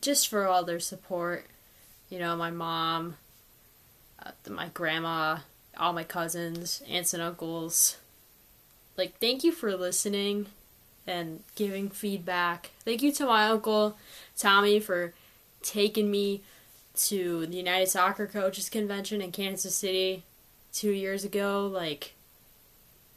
just 0.00 0.28
for 0.28 0.46
all 0.46 0.64
their 0.64 0.80
support. 0.80 1.46
You 2.10 2.18
know, 2.18 2.36
my 2.36 2.50
mom, 2.50 3.16
uh, 4.24 4.32
my 4.50 4.68
grandma, 4.68 5.38
all 5.76 5.92
my 5.92 6.04
cousins, 6.04 6.82
aunts 6.88 7.14
and 7.14 7.22
uncles. 7.22 7.96
Like, 8.96 9.18
thank 9.18 9.44
you 9.44 9.52
for 9.52 9.76
listening 9.76 10.46
and 11.06 11.42
giving 11.54 11.88
feedback. 11.88 12.70
Thank 12.84 13.02
you 13.02 13.12
to 13.12 13.26
my 13.26 13.48
uncle 13.48 13.96
Tommy 14.36 14.78
for 14.78 15.14
taking 15.62 16.10
me 16.10 16.42
to 16.96 17.46
the 17.46 17.56
United 17.56 17.88
Soccer 17.88 18.26
Coaches 18.26 18.68
Convention 18.68 19.20
in 19.20 19.32
Kansas 19.32 19.74
City 19.74 20.24
two 20.72 20.90
years 20.90 21.24
ago. 21.24 21.70
Like, 21.72 22.14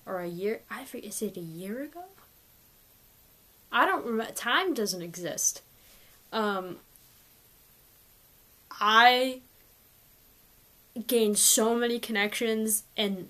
or 0.05 0.21
a 0.21 0.27
year. 0.27 0.61
I 0.69 0.85
forget. 0.85 1.09
Is 1.09 1.21
it 1.21 1.37
a 1.37 1.41
year 1.41 1.83
ago? 1.83 2.03
I 3.71 3.85
don't 3.85 4.05
remember. 4.05 4.33
Time 4.33 4.73
doesn't 4.73 5.01
exist. 5.01 5.61
Um, 6.33 6.77
I 8.71 9.41
gained 11.07 11.37
so 11.37 11.75
many 11.75 11.99
connections 11.99 12.83
and 12.97 13.29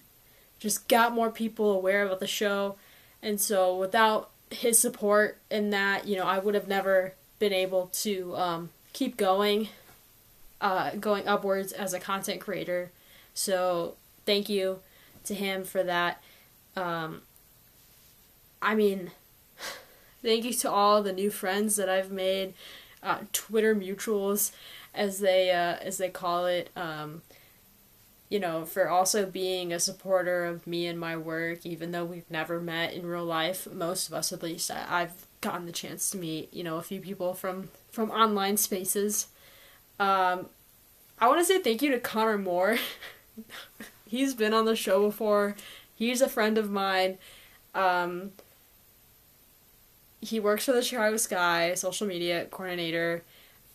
just 0.59 0.87
got 0.87 1.13
more 1.13 1.29
people 1.29 1.71
aware 1.71 2.05
about 2.05 2.19
the 2.19 2.27
show. 2.27 2.75
And 3.21 3.39
so 3.39 3.75
without 3.75 4.29
his 4.49 4.79
support 4.79 5.37
in 5.49 5.69
that, 5.71 6.07
you 6.07 6.17
know, 6.17 6.25
I 6.25 6.39
would 6.39 6.55
have 6.55 6.67
never 6.67 7.13
been 7.37 7.53
able 7.53 7.87
to 7.87 8.35
um, 8.35 8.69
keep 8.93 9.17
going, 9.17 9.69
uh, 10.61 10.91
going 10.91 11.27
upwards 11.27 11.71
as 11.71 11.93
a 11.93 11.99
content 11.99 12.41
creator. 12.41 12.91
So 13.33 13.95
thank 14.25 14.49
you 14.49 14.79
to 15.25 15.33
him 15.33 15.63
for 15.63 15.83
that. 15.83 16.21
Um, 16.75 17.21
I 18.61 18.75
mean, 18.75 19.11
thank 20.21 20.43
you 20.43 20.53
to 20.53 20.71
all 20.71 21.01
the 21.01 21.13
new 21.13 21.29
friends 21.29 21.75
that 21.77 21.89
I've 21.89 22.11
made 22.11 22.53
uh, 23.01 23.19
Twitter 23.31 23.75
mutuals, 23.75 24.51
as 24.93 25.19
they 25.19 25.51
uh, 25.51 25.77
as 25.81 25.97
they 25.97 26.09
call 26.09 26.45
it. 26.45 26.69
Um, 26.75 27.21
you 28.29 28.39
know, 28.39 28.63
for 28.63 28.87
also 28.87 29.25
being 29.25 29.73
a 29.73 29.79
supporter 29.79 30.45
of 30.45 30.67
me 30.67 30.85
and 30.85 30.99
my 30.99 31.17
work, 31.17 31.65
even 31.65 31.91
though 31.91 32.05
we've 32.05 32.29
never 32.29 32.59
met 32.59 32.93
in 32.93 33.05
real 33.05 33.25
life. 33.25 33.67
Most 33.71 34.07
of 34.07 34.13
us, 34.13 34.31
at 34.31 34.43
least, 34.43 34.69
I've 34.69 35.25
gotten 35.41 35.65
the 35.65 35.71
chance 35.71 36.11
to 36.11 36.17
meet. 36.17 36.53
You 36.53 36.63
know, 36.63 36.77
a 36.77 36.83
few 36.83 37.01
people 37.01 37.33
from 37.33 37.69
from 37.91 38.11
online 38.11 38.57
spaces. 38.57 39.27
Um, 39.99 40.47
I 41.19 41.27
want 41.27 41.39
to 41.39 41.45
say 41.45 41.59
thank 41.59 41.81
you 41.81 41.91
to 41.91 41.99
Connor 41.99 42.37
Moore. 42.37 42.77
He's 44.07 44.33
been 44.33 44.53
on 44.53 44.65
the 44.65 44.75
show 44.75 45.05
before. 45.05 45.55
He's 45.93 46.21
a 46.21 46.29
friend 46.29 46.57
of 46.57 46.71
mine. 46.71 47.17
Um, 47.75 48.31
he 50.21 50.39
works 50.39 50.65
for 50.65 50.71
the 50.71 50.81
Chicago 50.81 51.17
Sky, 51.17 51.73
social 51.75 52.07
media 52.07 52.45
coordinator. 52.45 53.23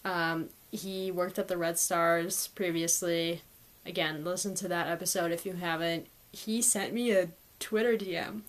Um, 0.05 0.49
he 0.73 1.11
worked 1.11 1.39
at 1.39 1.49
the 1.49 1.57
Red 1.57 1.79
Stars 1.79 2.49
previously. 2.49 3.43
Again, 3.87 4.25
listen 4.25 4.55
to 4.57 4.69
that 4.69 4.89
episode 4.89 5.31
if 5.31 5.47
you 5.47 5.53
haven't. 5.55 6.07
He 6.33 6.63
sent 6.63 6.93
me 6.93 7.13
a 7.13 7.29
Twitter 7.61 7.97
DM, 7.97 8.41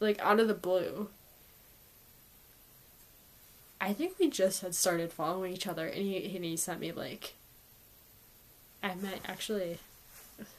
like 0.00 0.18
out 0.20 0.40
of 0.40 0.48
the 0.48 0.54
blue. 0.54 1.08
I 3.84 3.92
think 3.92 4.18
we 4.18 4.30
just 4.30 4.62
had 4.62 4.74
started 4.74 5.12
following 5.12 5.52
each 5.52 5.66
other, 5.66 5.86
and 5.86 6.00
he 6.02 6.34
and 6.34 6.42
he 6.42 6.56
sent 6.56 6.80
me 6.80 6.90
like. 6.90 7.34
I 8.82 8.94
might 8.94 9.20
actually, 9.26 9.78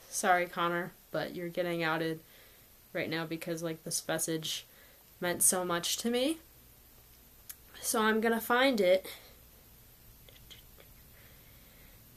sorry 0.09 0.45
Connor, 0.45 0.91
but 1.11 1.35
you're 1.35 1.49
getting 1.49 1.83
outed 1.83 2.19
right 2.93 3.09
now 3.09 3.25
because 3.25 3.63
like 3.63 3.83
this 3.83 4.07
message 4.07 4.65
meant 5.19 5.41
so 5.41 5.65
much 5.65 5.97
to 5.97 6.09
me. 6.09 6.37
So 7.81 8.01
I'm 8.01 8.21
gonna 8.21 8.39
find 8.41 8.79
it. 8.79 9.07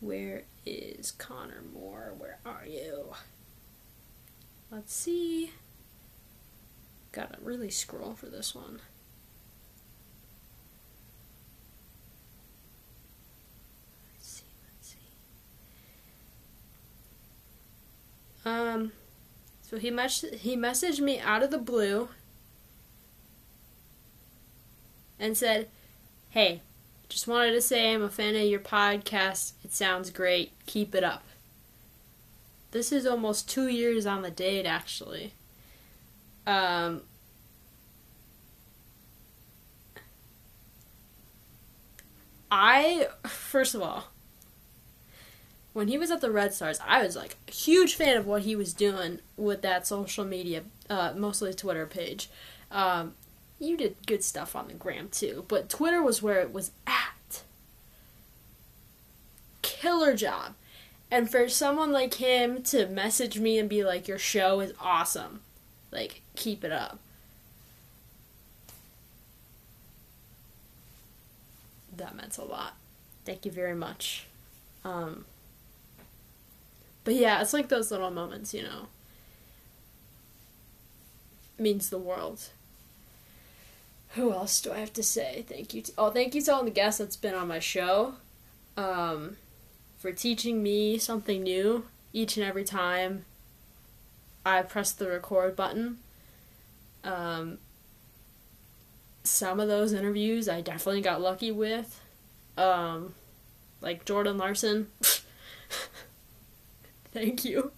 Where 0.01 0.43
is 0.67 1.11
Connor 1.13 1.63
Moore? 1.73 2.13
Where 2.19 2.39
are 2.45 2.67
you? 2.67 3.15
Let's 4.71 4.95
see. 4.95 5.53
Gotta 7.13 7.39
really 7.43 7.71
scroll 7.71 8.15
for 8.15 8.27
this 8.27 8.55
one. 8.55 8.81
Let's 14.15 14.29
see, 14.29 14.45
let's 14.75 14.89
see. 14.89 14.97
Um, 18.49 18.93
so 19.61 19.79
he 19.79 19.91
mes- 19.91 20.25
he 20.41 20.57
messaged 20.57 21.01
me 21.01 21.21
out 21.21 21.43
of 21.43 21.51
the 21.51 21.59
blue 21.59 22.09
and 25.19 25.37
said, 25.37 25.69
Hey, 26.31 26.63
just 27.09 27.29
wanted 27.29 27.53
to 27.53 27.61
say 27.61 27.93
I'm 27.93 28.03
a 28.03 28.09
fan 28.09 28.37
of 28.37 28.43
your 28.43 28.61
podcast. 28.61 29.53
It 29.65 29.73
sounds 29.73 30.11
great. 30.11 30.53
Keep 30.67 30.95
it 30.95 31.05
up. 31.05 31.25
This 32.71 32.93
is 32.93 33.07
almost 33.07 33.51
two 33.51 33.69
years 33.69 34.07
on 34.07 34.23
the 34.23 34.31
date, 34.31 34.67
actually. 34.67 35.33
Um, 36.47 37.03
I, 42.51 43.09
first 43.27 43.75
of 43.75 43.83
all, 43.83 44.05
when 45.79 45.87
he 45.87 45.97
was 45.97 46.11
at 46.11 46.21
the 46.21 46.33
Red 46.33 46.53
Stars, 46.53 46.81
I 46.85 47.05
was 47.05 47.15
like 47.15 47.37
a 47.47 47.53
huge 47.53 47.95
fan 47.95 48.17
of 48.17 48.27
what 48.27 48.43
he 48.43 48.57
was 48.57 48.75
doing 48.75 49.21
with 49.37 49.63
that 49.63 49.87
social 49.87 50.25
media, 50.25 50.65
uh, 50.91 51.13
mostly 51.17 51.55
Twitter 51.55 51.87
page. 51.87 52.29
Um, 52.73 53.15
you 53.61 53.77
did 53.77 53.95
good 54.05 54.25
stuff 54.25 54.57
on 54.57 54.67
the 54.67 54.75
gram 54.75 55.09
too, 55.09 55.45
but 55.47 55.69
Twitter 55.69 56.03
was 56.03 56.21
where 56.21 56.41
it 56.41 56.53
was 56.53 56.73
at. 56.85 57.45
Killer 59.63 60.17
job. 60.17 60.55
And 61.13 61.31
for 61.31 61.49
someone 61.49 61.93
like 61.93 62.15
him 62.15 62.61
to 62.65 62.89
message 62.89 63.39
me 63.39 63.57
and 63.57 63.69
be 63.69 63.85
like, 63.85 64.09
Your 64.09 64.19
show 64.19 64.59
is 64.59 64.73
awesome. 64.81 65.43
Like, 65.93 66.23
keep 66.35 66.65
it 66.65 66.73
up. 66.73 66.99
That 71.97 72.17
meant 72.17 72.37
a 72.37 72.43
lot. 72.43 72.75
Thank 73.25 73.47
you 73.47 73.53
very 73.53 73.77
much. 73.77 74.27
Um, 74.85 75.25
but 77.09 77.17
yeah, 77.17 77.41
it's 77.41 77.55
like 77.55 77.71
those 77.71 77.91
little 77.91 78.11
moments, 78.11 78.53
you 78.53 78.63
know. 78.63 78.89
Means 81.59 81.89
the 81.89 81.97
world. 81.97 82.51
Who 84.11 84.31
else 84.31 84.61
do 84.61 84.73
I 84.73 84.81
have 84.81 84.93
to 84.93 85.03
say? 85.03 85.47
Thank 85.49 85.73
you. 85.73 85.81
To, 85.81 85.93
oh, 85.97 86.11
thank 86.11 86.35
you 86.35 86.43
to 86.43 86.53
all 86.53 86.65
the 86.65 86.71
guests 86.71 86.99
that's 86.99 87.17
been 87.17 87.35
on 87.35 87.49
my 87.49 87.61
show. 87.61 88.17
Um, 88.77 89.39
for 89.97 90.13
teaching 90.13 90.63
me 90.63 90.99
something 90.99 91.43
new 91.43 91.87
each 92.13 92.37
and 92.37 92.45
every 92.45 92.65
time 92.65 93.25
I 94.45 94.61
press 94.61 94.93
the 94.93 95.09
record 95.09 95.57
button. 95.57 96.01
Um, 97.05 97.57
some 99.25 99.61
of 99.61 99.69
those 99.69 99.95
interviews 99.95 100.47
I 100.47 100.61
definitely 100.61 101.01
got 101.01 101.23
lucky 101.23 101.53
with. 101.53 102.03
Um, 102.59 103.15
like 103.81 104.05
Jordan 104.05 104.37
Larson. 104.37 104.89
thank 107.13 107.45
you. 107.45 107.73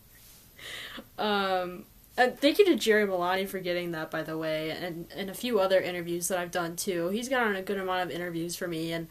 Um, 1.18 1.84
and 2.16 2.38
thank 2.38 2.58
you 2.58 2.64
to 2.66 2.76
Jerry 2.76 3.06
Milani 3.06 3.48
for 3.48 3.60
getting 3.60 3.92
that, 3.92 4.10
by 4.10 4.22
the 4.22 4.36
way, 4.36 4.70
and, 4.70 5.06
and 5.14 5.30
a 5.30 5.34
few 5.34 5.60
other 5.60 5.80
interviews 5.80 6.28
that 6.28 6.38
I've 6.38 6.50
done 6.50 6.76
too. 6.76 7.08
He's 7.08 7.28
gotten 7.28 7.56
a 7.56 7.62
good 7.62 7.78
amount 7.78 8.02
of 8.02 8.10
interviews 8.14 8.56
for 8.56 8.68
me 8.68 8.92
and 8.92 9.08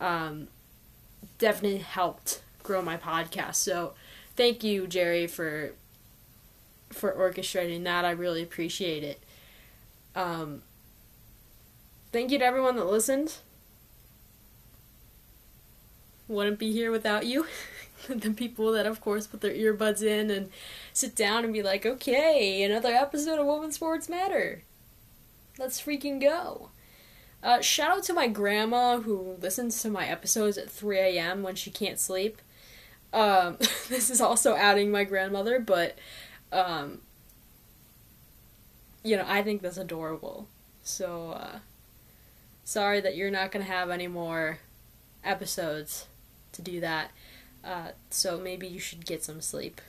um, 0.00 0.48
definitely 1.38 1.78
helped 1.78 2.42
grow 2.62 2.82
my 2.82 2.96
podcast. 2.96 3.56
So 3.56 3.94
thank 4.36 4.62
you, 4.64 4.86
Jerry, 4.86 5.26
for 5.26 5.72
for 6.90 7.12
orchestrating 7.12 7.84
that. 7.84 8.04
I 8.04 8.10
really 8.10 8.42
appreciate 8.42 9.02
it. 9.02 9.22
Um, 10.14 10.62
thank 12.12 12.30
you 12.30 12.38
to 12.38 12.44
everyone 12.44 12.76
that 12.76 12.84
listened. 12.86 13.38
Wouldn't 16.28 16.58
be 16.58 16.72
here 16.72 16.90
without 16.90 17.26
you. 17.26 17.46
the 18.08 18.30
people 18.30 18.72
that, 18.72 18.86
of 18.86 19.00
course, 19.00 19.26
put 19.26 19.40
their 19.40 19.52
earbuds 19.54 20.02
in 20.02 20.30
and 20.30 20.50
sit 20.92 21.14
down 21.14 21.44
and 21.44 21.52
be 21.52 21.62
like, 21.62 21.86
okay, 21.86 22.62
another 22.62 22.92
episode 22.92 23.38
of 23.38 23.46
Women 23.46 23.72
Sports 23.72 24.08
Matter. 24.08 24.62
Let's 25.58 25.80
freaking 25.80 26.20
go. 26.20 26.70
Uh, 27.42 27.60
shout 27.60 27.90
out 27.90 28.04
to 28.04 28.14
my 28.14 28.28
grandma 28.28 29.00
who 29.00 29.36
listens 29.40 29.80
to 29.82 29.90
my 29.90 30.06
episodes 30.06 30.56
at 30.56 30.70
3 30.70 30.98
a.m. 30.98 31.42
when 31.42 31.54
she 31.54 31.70
can't 31.70 31.98
sleep. 31.98 32.40
Um, 33.12 33.58
this 33.88 34.10
is 34.10 34.20
also 34.20 34.54
adding 34.54 34.90
my 34.90 35.04
grandmother, 35.04 35.58
but, 35.58 35.98
um, 36.52 37.00
you 39.02 39.16
know, 39.16 39.24
I 39.26 39.42
think 39.42 39.62
that's 39.62 39.76
adorable. 39.76 40.46
So, 40.82 41.32
uh, 41.32 41.58
sorry 42.64 43.00
that 43.00 43.16
you're 43.16 43.30
not 43.30 43.50
going 43.50 43.64
to 43.64 43.70
have 43.70 43.90
any 43.90 44.06
more 44.06 44.58
episodes 45.24 46.06
to 46.52 46.62
do 46.62 46.80
that. 46.80 47.10
Uh, 47.64 47.88
so 48.10 48.38
maybe 48.38 48.66
you 48.66 48.80
should 48.80 49.06
get 49.06 49.22
some 49.22 49.40
sleep. 49.40 49.80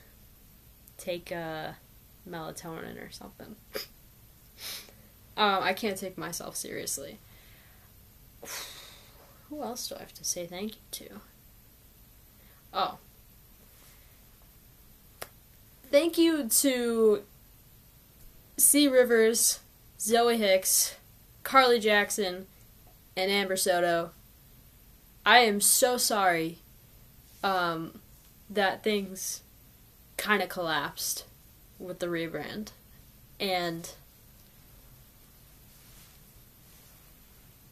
Take 0.96 1.32
uh, 1.32 1.72
melatonin 2.28 3.04
or 3.04 3.10
something. 3.10 3.56
um, 5.36 5.62
I 5.62 5.72
can't 5.72 5.96
take 5.96 6.16
myself 6.16 6.56
seriously. 6.56 7.18
Who 9.50 9.62
else 9.62 9.88
do 9.88 9.96
I 9.96 10.00
have 10.00 10.14
to 10.14 10.24
say 10.24 10.46
thank 10.46 10.72
you 10.72 10.80
to? 10.92 11.08
Oh. 12.72 12.98
Thank 15.90 16.18
you 16.18 16.48
to 16.48 17.22
C. 18.56 18.88
Rivers, 18.88 19.60
Zoe 20.00 20.36
Hicks, 20.36 20.96
Carly 21.42 21.78
Jackson, 21.78 22.46
and 23.16 23.30
Amber 23.30 23.56
Soto. 23.56 24.10
I 25.26 25.38
am 25.40 25.60
so 25.60 25.96
sorry 25.96 26.58
um, 27.44 28.00
that 28.48 28.82
things 28.82 29.42
kind 30.16 30.42
of 30.42 30.48
collapsed 30.48 31.24
with 31.78 32.00
the 32.00 32.06
rebrand. 32.06 32.70
And 33.38 33.92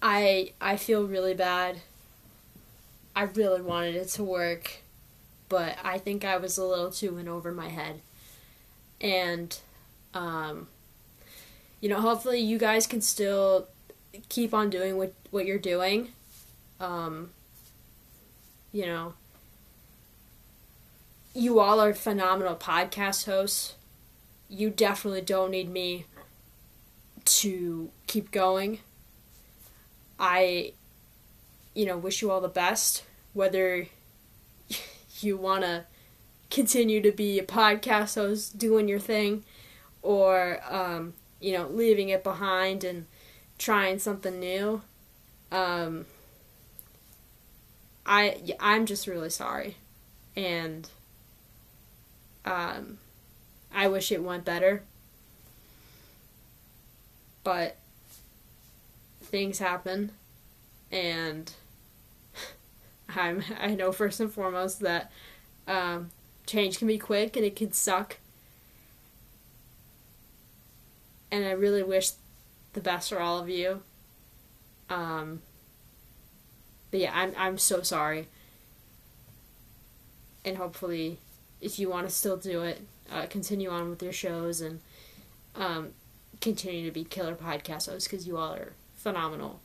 I 0.03 0.53
I 0.61 0.77
feel 0.77 1.07
really 1.07 1.35
bad. 1.35 1.81
I 3.17 3.23
really 3.23 3.63
wanted 3.63 3.95
it 3.95 4.09
to 4.11 4.25
work, 4.25 4.79
but 5.49 5.79
I 5.83 5.99
think 5.99 6.25
I 6.25 6.37
was 6.37 6.59
a 6.59 6.65
little 6.65 6.91
too 6.91 7.17
in 7.19 7.29
over 7.29 7.53
my 7.53 7.69
head. 7.69 8.01
And 9.01 9.59
um 10.13 10.69
you 11.81 11.89
know, 11.89 12.01
hopefully 12.01 12.41
you 12.41 12.59
guys 12.59 12.87
can 12.87 13.01
still 13.01 13.69
keep 14.29 14.53
on 14.53 14.69
doing 14.69 14.97
what 14.97 15.15
what 15.31 15.47
you're 15.47 15.59
doing. 15.59 16.09
Um 16.81 17.31
you 18.73 18.87
know, 18.87 19.15
you 21.35 21.61
all 21.61 21.81
are 21.81 21.95
phenomenal 21.95 22.57
podcast 22.57 23.27
hosts. 23.27 23.75
You 24.49 24.71
definitely 24.71 25.23
don't 25.23 25.51
need 25.51 25.71
me 25.71 26.07
to 27.25 27.91
keep 28.07 28.31
going. 28.31 28.81
I, 30.19 30.73
you 31.75 31.87
know, 31.87 31.97
wish 31.97 32.23
you 32.23 32.31
all 32.31 32.41
the 32.41 32.49
best. 32.49 33.05
Whether 33.33 33.87
you 35.21 35.37
want 35.37 35.63
to 35.63 35.85
continue 36.51 37.01
to 37.01 37.13
be 37.13 37.39
a 37.39 37.45
podcast 37.45 38.17
host 38.17 38.59
doing 38.59 38.89
your 38.89 38.99
thing 38.99 39.45
or, 40.03 40.61
um, 40.69 41.15
you 41.41 41.53
know, 41.53 41.67
leaving 41.69 42.11
it 42.11 42.23
behind 42.23 42.85
and 42.85 43.07
trying 43.59 43.99
something 43.99 44.39
new. 44.39 44.83
Um, 45.51 46.07
I 48.05 48.37
I'm 48.59 48.87
just 48.87 49.07
really 49.07 49.31
sorry, 49.31 49.77
and 50.35 50.89
um, 52.45 52.99
I 53.75 53.89
wish 53.89 54.13
it 54.13 54.23
went 54.23 54.45
better, 54.45 54.83
but 57.45 57.77
things 59.23 59.59
happen, 59.59 60.13
and 60.91 61.53
I'm 63.09 63.43
I 63.61 63.75
know 63.75 63.93
first 63.93 64.21
and 64.21 64.33
foremost 64.33 64.81
that 64.81 65.11
um, 65.67 66.11
change 66.47 66.79
can 66.79 66.89
be 66.89 66.99
quick 66.99 67.37
and 67.37 67.45
it 67.45 67.57
can 67.57 67.73
suck, 67.73 68.19
and 71.31 71.45
I 71.45 71.53
really 71.53 71.83
wish 71.83 72.11
the 72.73 72.81
best 72.81 73.09
for 73.11 73.21
all 73.21 73.39
of 73.39 73.49
you. 73.49 73.83
Um, 74.91 75.41
but 76.91 77.01
yeah, 77.01 77.13
I'm 77.15 77.33
I'm 77.37 77.59
so 77.59 77.83
sorry. 77.83 78.29
And 80.45 80.57
hopefully, 80.57 81.19
if 81.63 81.79
you 81.79 81.89
want 81.89 82.07
to 82.07 82.13
still 82.15 82.37
do 82.37 82.63
it, 82.63 82.83
uh, 83.11 83.25
continue 83.27 83.71
on 83.71 83.89
with 83.89 84.03
your 84.03 84.13
shows 84.13 84.61
and 84.61 84.81
um, 85.57 85.91
continue 86.41 86.85
to 86.85 86.93
be 86.93 87.05
killer 87.05 87.35
podcast 87.35 87.89
hosts 87.89 88.09
because 88.09 88.27
you 88.27 88.37
all 88.37 88.53
are 88.55 88.73
phenomenal. 88.97 89.61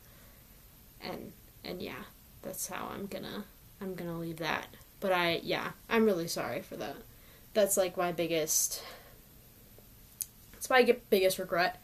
And 1.02 1.32
and 1.64 1.82
yeah, 1.82 2.04
that's 2.42 2.68
how 2.68 2.90
I'm 2.94 3.06
gonna 3.06 3.44
I'm 3.80 3.94
gonna 3.94 4.18
leave 4.18 4.38
that. 4.38 4.68
But 5.00 5.12
I 5.12 5.40
yeah, 5.42 5.72
I'm 5.90 6.04
really 6.06 6.28
sorry 6.28 6.62
for 6.62 6.76
that. 6.76 6.96
That's 7.52 7.76
like 7.76 7.96
my 7.96 8.12
biggest. 8.12 8.82
That's 10.52 10.70
my 10.70 10.96
biggest 11.10 11.38
regret. 11.38 11.82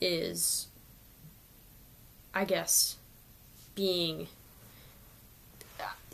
Is. 0.00 0.66
I 2.32 2.44
guess, 2.44 2.96
being 3.74 4.28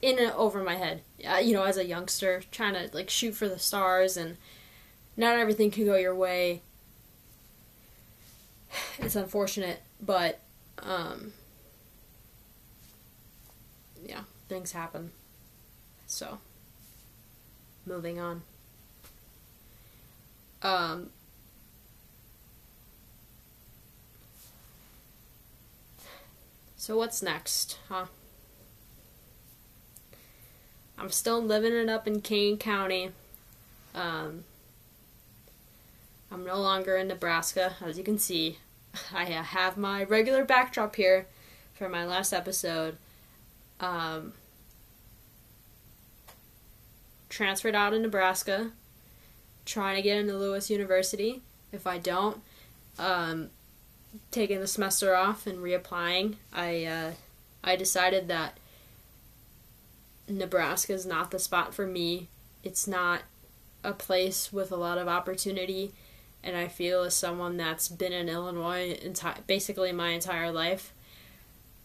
in 0.03 0.19
and 0.19 0.33
over 0.33 0.63
my 0.63 0.77
head. 0.77 1.03
Uh, 1.29 1.37
you 1.39 1.55
know, 1.55 1.65
as 1.65 1.77
a 1.77 1.87
youngster, 1.87 2.43
trying 2.51 2.75
to 2.75 2.95
like 2.95 3.11
shoot 3.11 3.35
for 3.35 3.49
the 3.49 3.59
stars, 3.59 4.17
and 4.17 4.37
not 5.17 5.39
everything 5.39 5.71
can 5.71 5.85
go 5.85 5.97
your 5.97 6.15
way. 6.15 6.63
It's 8.99 9.17
unfortunate, 9.17 9.83
but 10.01 10.41
um, 10.83 11.33
yeah, 14.05 14.23
things 14.49 14.73
happen. 14.73 15.13
So, 16.07 16.39
moving 17.87 18.19
on. 18.21 18.43
Um, 20.63 21.11
so 26.77 26.97
what's 26.97 27.23
next, 27.23 27.79
huh? 27.89 28.07
I'm 30.99 31.11
still 31.11 31.43
living 31.43 31.73
it 31.73 31.89
up 31.89 32.07
in 32.07 32.21
Kane 32.21 32.57
County. 32.57 33.11
Um, 33.95 34.45
I'm 36.31 36.45
no 36.45 36.61
longer 36.61 36.97
in 36.97 37.09
Nebraska, 37.09 37.75
as 37.85 37.99
you 37.99 38.05
can 38.05 38.19
see. 38.19 38.59
I 39.15 39.25
have 39.25 39.77
my 39.77 40.05
regular 40.05 40.45
backdrop 40.45 40.97
here 40.97 41.27
for 41.75 41.89
my 41.89 42.05
last 42.05 42.33
episode. 42.33 42.97
Um, 43.81 44.33
transferred 47.29 47.75
out 47.75 47.93
of 47.93 48.01
Nebraska, 48.01 48.71
trying 49.67 49.97
to 49.97 50.03
get 50.03 50.17
into 50.19 50.37
Lewis 50.37 50.71
University. 50.71 51.43
If 51.73 51.87
I 51.87 51.99
don't, 51.99 52.41
um, 52.99 53.51
taking 54.31 54.61
the 54.61 54.67
semester 54.67 55.15
off 55.15 55.47
and 55.47 55.59
reapplying. 55.59 56.37
I 56.53 56.85
uh, 56.85 57.13
I 57.63 57.77
decided 57.77 58.29
that 58.29 58.59
Nebraska 60.29 60.93
is 60.93 61.07
not 61.07 61.31
the 61.31 61.39
spot 61.39 61.75
for 61.75 61.87
me. 61.87 62.29
It's 62.63 62.87
not 62.87 63.23
a 63.85 63.93
place 63.93 64.53
with 64.53 64.73
a 64.73 64.77
lot 64.77 64.99
of 64.99 65.09
opportunity, 65.09 65.93
and 66.43 66.57
I 66.57 66.69
feel 66.69 67.03
as 67.03 67.15
someone 67.15 67.57
that's 67.57 67.89
been 67.89 68.13
in 68.13 68.29
Illinois 68.29 68.99
enti- 69.03 69.47
basically 69.47 69.93
my 69.93 70.11
entire 70.11 70.51
life, 70.51 70.93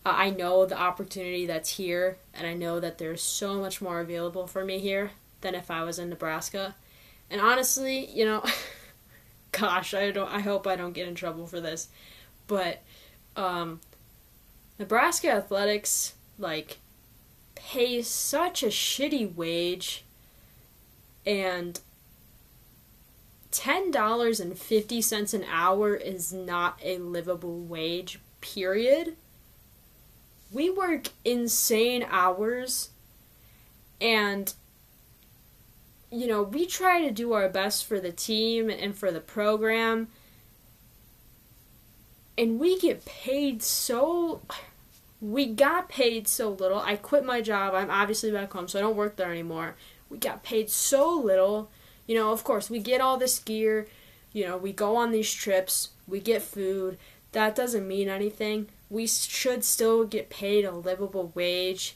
I 0.06 0.32
know 0.32 0.66
the 0.66 0.80
opportunity 0.80 1.46
that's 1.46 1.78
here, 1.78 2.18
and 2.34 2.48
I 2.48 2.54
know 2.54 2.80
that 2.80 2.98
there's 2.98 3.22
so 3.22 3.60
much 3.60 3.82
more 3.82 4.00
available 4.00 4.48
for 4.48 4.66
me 4.66 4.80
here 4.80 5.12
than 5.42 5.54
if 5.54 5.70
I 5.70 5.84
was 5.84 6.00
in 6.00 6.10
Nebraska. 6.10 6.76
And 7.30 7.40
honestly, 7.40 8.06
you 8.06 8.26
know, 8.26 8.44
gosh, 9.52 9.94
I 9.94 10.10
don't. 10.12 10.32
I 10.32 10.40
hope 10.40 10.66
I 10.66 10.76
don't 10.76 10.94
get 10.94 11.08
in 11.08 11.14
trouble 11.16 11.46
for 11.46 11.62
this, 11.62 11.88
but 12.48 12.82
um, 13.36 13.80
Nebraska 14.80 15.30
athletics 15.30 16.14
like 16.40 16.80
pay 17.56 18.02
such 18.02 18.64
a 18.64 18.68
shitty 18.68 19.36
wage, 19.36 20.04
and 21.26 21.80
ten 23.52 23.92
dollars 23.92 24.40
and 24.40 24.58
fifty 24.58 25.02
cents 25.02 25.34
an 25.34 25.46
hour 25.50 25.96
is 25.96 26.32
not 26.32 26.80
a 26.84 26.98
livable 26.98 27.60
wage. 27.60 28.20
Period. 28.42 29.16
We 30.52 30.70
work 30.70 31.10
insane 31.24 32.06
hours, 32.10 32.90
and 34.00 34.54
you 36.12 36.28
know, 36.28 36.44
we 36.44 36.66
try 36.66 37.02
to 37.02 37.12
do 37.12 37.32
our 37.34 37.48
best 37.48 37.86
for 37.86 38.00
the 38.00 38.12
team 38.12 38.70
and 38.70 38.94
for 38.96 39.12
the 39.12 39.22
program. 39.22 40.10
And 42.38 42.60
we 42.60 42.80
get 42.80 43.06
paid 43.06 43.62
so 43.64 44.42
we 45.22 45.46
got 45.46 45.88
paid 45.88 46.28
so 46.28 46.50
little. 46.50 46.80
I 46.80 46.96
quit 46.96 47.24
my 47.24 47.42
job. 47.42 47.74
I'm 47.74 47.92
obviously 47.92 48.32
back 48.32 48.52
home, 48.52 48.68
so 48.68 48.80
I 48.80 48.82
don't 48.82 48.96
work 48.96 49.16
there 49.16 49.32
anymore. 49.32 49.76
We 50.10 50.18
got 50.18 50.44
paid 50.44 50.70
so 50.70 51.16
little. 51.16 51.70
You 52.08 52.16
know, 52.16 52.32
of 52.32 52.44
course, 52.44 52.70
we 52.70 52.80
get 52.80 53.00
all 53.00 53.18
this 53.18 53.40
gear. 53.40 53.88
You 54.34 54.48
know, 54.48 54.58
we 54.58 54.74
go 54.74 54.96
on 54.96 55.12
these 55.12 55.32
trips. 55.32 55.90
We 56.08 56.20
get 56.20 56.42
food. 56.42 56.98
That 57.32 57.56
doesn't 57.56 57.88
mean 57.88 58.10
anything. 58.10 58.68
We 58.90 59.08
should 59.08 59.64
still 59.64 60.04
get 60.04 60.30
paid 60.30 60.66
a 60.66 60.72
livable 60.72 61.32
wage. 61.36 61.96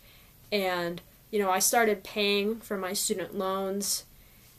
And 0.52 1.02
you 1.36 1.42
know, 1.42 1.50
I 1.52 1.60
started 1.60 2.04
paying 2.04 2.62
for 2.62 2.78
my 2.78 2.94
student 2.94 3.38
loans 3.38 4.06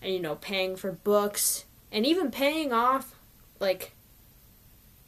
and, 0.02 0.12
you 0.12 0.20
know, 0.20 0.34
paying 0.34 0.76
for 0.76 0.92
books 0.92 1.64
and 1.90 2.04
even 2.04 2.30
paying 2.30 2.70
off, 2.70 3.14
like, 3.60 3.92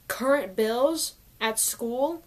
current 0.07 0.57
bills 0.57 1.14
at 1.42 1.59
school 1.59 2.23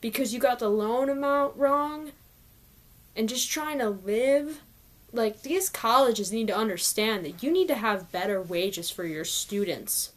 because 0.00 0.32
you 0.32 0.40
got 0.40 0.58
the 0.58 0.68
loan 0.68 1.08
amount 1.08 1.56
wrong 1.56 2.12
and 3.16 3.28
just 3.28 3.50
trying 3.50 3.78
to 3.78 3.90
live. 3.90 4.60
Like, 5.12 5.42
these 5.42 5.68
colleges 5.68 6.32
need 6.32 6.46
to 6.46 6.56
understand 6.56 7.24
that 7.24 7.42
you 7.42 7.50
need 7.50 7.68
to 7.68 7.74
have 7.74 8.12
better 8.12 8.40
wages 8.40 8.90
for 8.90 9.04
your 9.04 9.24
students. 9.24 10.12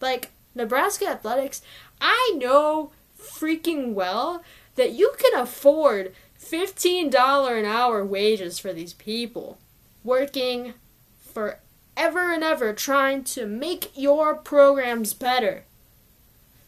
Like, 0.00 0.32
Nebraska 0.54 1.06
Athletics, 1.06 1.62
I 2.00 2.34
know 2.36 2.90
freaking 3.18 3.94
well 3.94 4.42
that 4.74 4.92
you 4.92 5.14
can 5.18 5.38
afford 5.38 6.14
$15 6.40 7.58
an 7.58 7.64
hour 7.64 8.04
wages 8.04 8.58
for 8.58 8.72
these 8.72 8.92
people 8.92 9.58
working 10.04 10.74
forever 11.18 12.32
and 12.32 12.44
ever 12.44 12.72
trying 12.72 13.24
to 13.24 13.46
make 13.46 13.90
your 13.94 14.34
programs 14.34 15.14
better. 15.14 15.64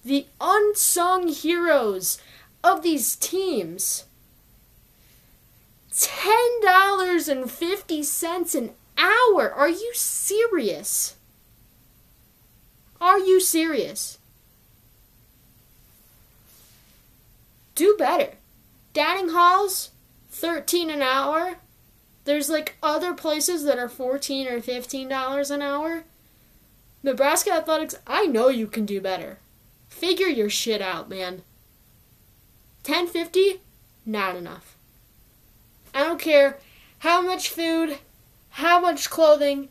The 0.08 0.26
unsung 0.40 1.28
heroes 1.28 2.18
of 2.64 2.82
these 2.82 3.14
teams. 3.14 4.06
$10.50 5.92 8.54
an 8.54 8.70
hour. 8.96 9.52
Are 9.52 9.68
you 9.68 9.92
serious? 9.94 11.16
Are 12.98 13.18
you 13.18 13.38
serious? 13.38 14.16
do 17.74 17.94
better. 17.98 18.32
Downing 18.94 19.28
Halls, 19.28 19.90
13 20.30 20.88
an 20.90 21.02
hour. 21.02 21.58
There's 22.24 22.48
like 22.48 22.78
other 22.82 23.12
places 23.12 23.64
that 23.64 23.78
are 23.78 23.90
14 23.90 24.48
or 24.48 24.62
15 24.62 25.06
dollars 25.06 25.50
an 25.50 25.60
hour. 25.60 26.04
Nebraska 27.02 27.52
Athletics, 27.52 27.96
I 28.06 28.24
know 28.24 28.48
you 28.48 28.66
can 28.66 28.86
do 28.86 29.02
better. 29.02 29.40
Figure 29.98 30.28
your 30.28 30.48
shit 30.48 30.80
out, 30.80 31.08
man. 31.08 31.42
1050 32.87 33.61
not 34.06 34.37
enough. 34.37 34.76
I 35.92 36.04
don't 36.04 36.20
care 36.20 36.58
how 37.00 37.20
much 37.20 37.48
food, 37.48 37.98
how 38.50 38.78
much 38.80 39.11
clothing, 39.11 39.70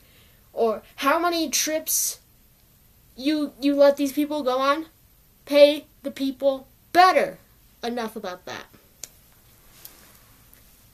or 0.52 0.84
how 0.98 1.18
many 1.18 1.50
trips 1.50 2.20
you 3.16 3.54
you 3.62 3.74
let 3.74 3.96
these 3.96 4.12
people 4.12 4.44
go 4.44 4.60
on. 4.60 4.88
Pay 5.46 5.86
the 6.04 6.12
people 6.12 6.68
better 6.92 7.38
enough 7.82 8.18
about 8.18 8.44
that. 8.44 8.66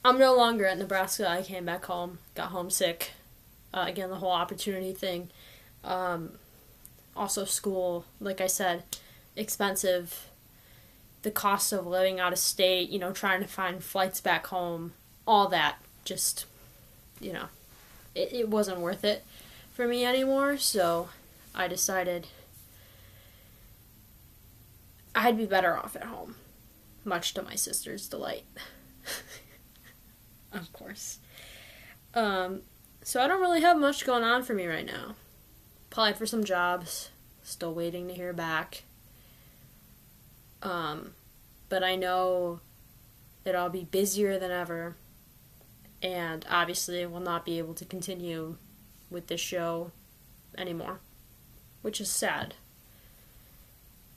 I'm 0.04 0.16
no 0.16 0.36
longer 0.36 0.64
at 0.64 0.78
Nebraska. 0.78 1.28
I 1.28 1.42
came 1.42 1.64
back 1.64 1.86
home, 1.86 2.18
got 2.36 2.50
homesick. 2.50 3.10
Uh, 3.72 3.86
again, 3.88 4.10
the 4.10 4.16
whole 4.16 4.30
opportunity 4.30 4.92
thing. 4.92 5.30
Um, 5.82 6.34
also, 7.16 7.44
school, 7.44 8.04
like 8.20 8.40
I 8.40 8.46
said, 8.46 8.84
expensive. 9.36 10.28
The 11.22 11.30
cost 11.30 11.72
of 11.72 11.86
living 11.86 12.20
out 12.20 12.32
of 12.32 12.38
state, 12.38 12.90
you 12.90 12.98
know, 12.98 13.12
trying 13.12 13.40
to 13.40 13.48
find 13.48 13.82
flights 13.82 14.20
back 14.20 14.46
home, 14.48 14.92
all 15.26 15.48
that 15.48 15.76
just, 16.04 16.44
you 17.20 17.32
know, 17.32 17.46
it, 18.14 18.32
it 18.32 18.48
wasn't 18.48 18.80
worth 18.80 19.04
it 19.04 19.24
for 19.72 19.88
me 19.88 20.04
anymore. 20.04 20.58
So 20.58 21.08
I 21.54 21.66
decided 21.66 22.26
I'd 25.14 25.38
be 25.38 25.46
better 25.46 25.76
off 25.76 25.96
at 25.96 26.04
home 26.04 26.34
much 27.04 27.34
to 27.34 27.42
my 27.42 27.54
sister's 27.54 28.08
delight. 28.08 28.44
of 30.52 30.72
course. 30.72 31.18
Um, 32.14 32.62
so 33.02 33.20
I 33.20 33.28
don't 33.28 33.40
really 33.40 33.60
have 33.60 33.78
much 33.78 34.06
going 34.06 34.24
on 34.24 34.42
for 34.42 34.54
me 34.54 34.66
right 34.66 34.86
now. 34.86 35.14
Applied 35.90 36.16
for 36.16 36.26
some 36.26 36.44
jobs, 36.44 37.10
still 37.42 37.74
waiting 37.74 38.08
to 38.08 38.14
hear 38.14 38.32
back. 38.32 38.84
Um, 40.64 41.12
but 41.68 41.84
I 41.84 41.94
know 41.94 42.60
that 43.44 43.54
I'll 43.54 43.70
be 43.70 43.84
busier 43.84 44.38
than 44.38 44.50
ever, 44.50 44.96
and 46.02 46.44
obviously 46.50 47.04
will 47.06 47.20
not 47.20 47.44
be 47.44 47.58
able 47.58 47.74
to 47.74 47.84
continue 47.84 48.56
with 49.10 49.28
this 49.28 49.40
show 49.40 49.92
anymore, 50.56 51.00
which 51.82 52.00
is 52.00 52.10
sad. 52.10 52.54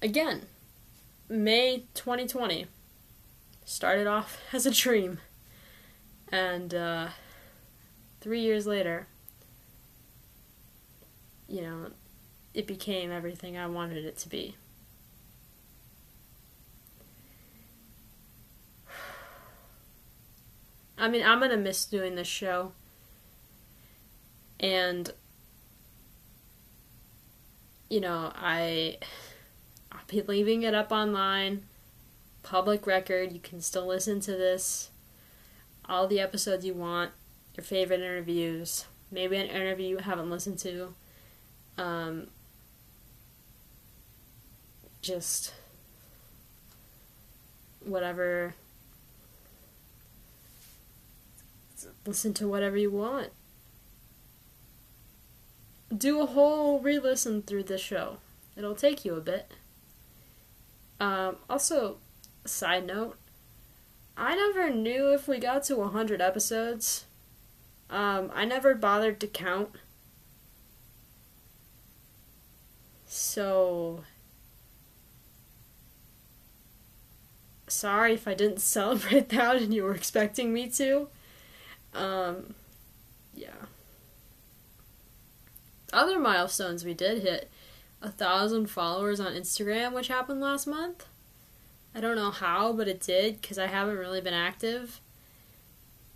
Again, 0.01 0.43
May 1.29 1.83
2020 1.93 2.67
started 3.65 4.07
off 4.07 4.39
as 4.53 4.65
a 4.65 4.71
dream. 4.71 5.19
And 6.29 6.73
uh, 6.73 7.09
three 8.21 8.41
years 8.41 8.65
later, 8.65 9.07
you 11.47 11.61
know, 11.61 11.87
it 12.53 12.67
became 12.67 13.11
everything 13.11 13.57
I 13.57 13.67
wanted 13.67 14.05
it 14.05 14.17
to 14.19 14.29
be. 14.29 14.55
I 20.97 21.07
mean, 21.07 21.23
I'm 21.23 21.39
gonna 21.39 21.57
miss 21.57 21.85
doing 21.85 22.15
this 22.15 22.27
show. 22.27 22.71
And, 24.59 25.11
you 27.89 27.99
know, 27.99 28.31
I, 28.35 28.97
I'll 29.91 29.99
be 30.07 30.21
leaving 30.21 30.63
it 30.63 30.73
up 30.73 30.91
online 30.91 31.63
public 32.41 32.87
record. 32.87 33.33
You 33.33 33.39
can 33.39 33.61
still 33.61 33.85
listen 33.85 34.19
to 34.21 34.31
this, 34.31 34.89
all 35.85 36.07
the 36.07 36.19
episodes 36.19 36.65
you 36.65 36.73
want, 36.73 37.11
your 37.55 37.63
favorite 37.63 37.99
interviews, 37.99 38.85
maybe 39.11 39.37
an 39.37 39.47
interview 39.47 39.87
you 39.87 39.97
haven't 39.97 40.29
listened 40.29 40.57
to. 40.59 40.93
Um, 41.77 42.27
just 45.01 45.53
whatever. 47.85 48.55
Listen 52.05 52.33
to 52.35 52.47
whatever 52.47 52.77
you 52.77 52.91
want. 52.91 53.29
Do 55.95 56.21
a 56.21 56.25
whole 56.25 56.79
re 56.79 56.99
listen 56.99 57.41
through 57.41 57.63
the 57.63 57.77
show. 57.77 58.17
It'll 58.55 58.75
take 58.75 59.05
you 59.05 59.15
a 59.15 59.21
bit. 59.21 59.51
Um, 60.99 61.37
also, 61.49 61.97
side 62.45 62.87
note, 62.87 63.17
I 64.17 64.35
never 64.35 64.69
knew 64.69 65.13
if 65.13 65.27
we 65.27 65.37
got 65.37 65.63
to 65.65 65.75
100 65.75 66.21
episodes. 66.21 67.05
Um, 67.89 68.31
I 68.33 68.45
never 68.45 68.73
bothered 68.73 69.19
to 69.21 69.27
count. 69.27 69.69
So. 73.05 74.03
Sorry 77.67 78.13
if 78.13 78.27
I 78.27 78.33
didn't 78.33 78.61
celebrate 78.61 79.29
that 79.29 79.57
and 79.57 79.73
you 79.73 79.83
were 79.83 79.93
expecting 79.93 80.51
me 80.51 80.69
to. 80.71 81.09
Um, 81.93 82.53
yeah. 83.33 83.51
Other 85.93 86.19
milestones 86.19 86.83
we 86.83 86.93
did 86.93 87.23
hit 87.23 87.49
a 88.01 88.09
thousand 88.09 88.67
followers 88.67 89.19
on 89.19 89.33
Instagram, 89.33 89.93
which 89.93 90.07
happened 90.07 90.41
last 90.41 90.67
month. 90.67 91.05
I 91.95 91.99
don't 91.99 92.15
know 92.15 92.31
how, 92.31 92.73
but 92.73 92.87
it 92.87 93.01
did 93.01 93.41
because 93.41 93.57
I 93.57 93.67
haven't 93.67 93.97
really 93.97 94.21
been 94.21 94.33
active. 94.33 95.01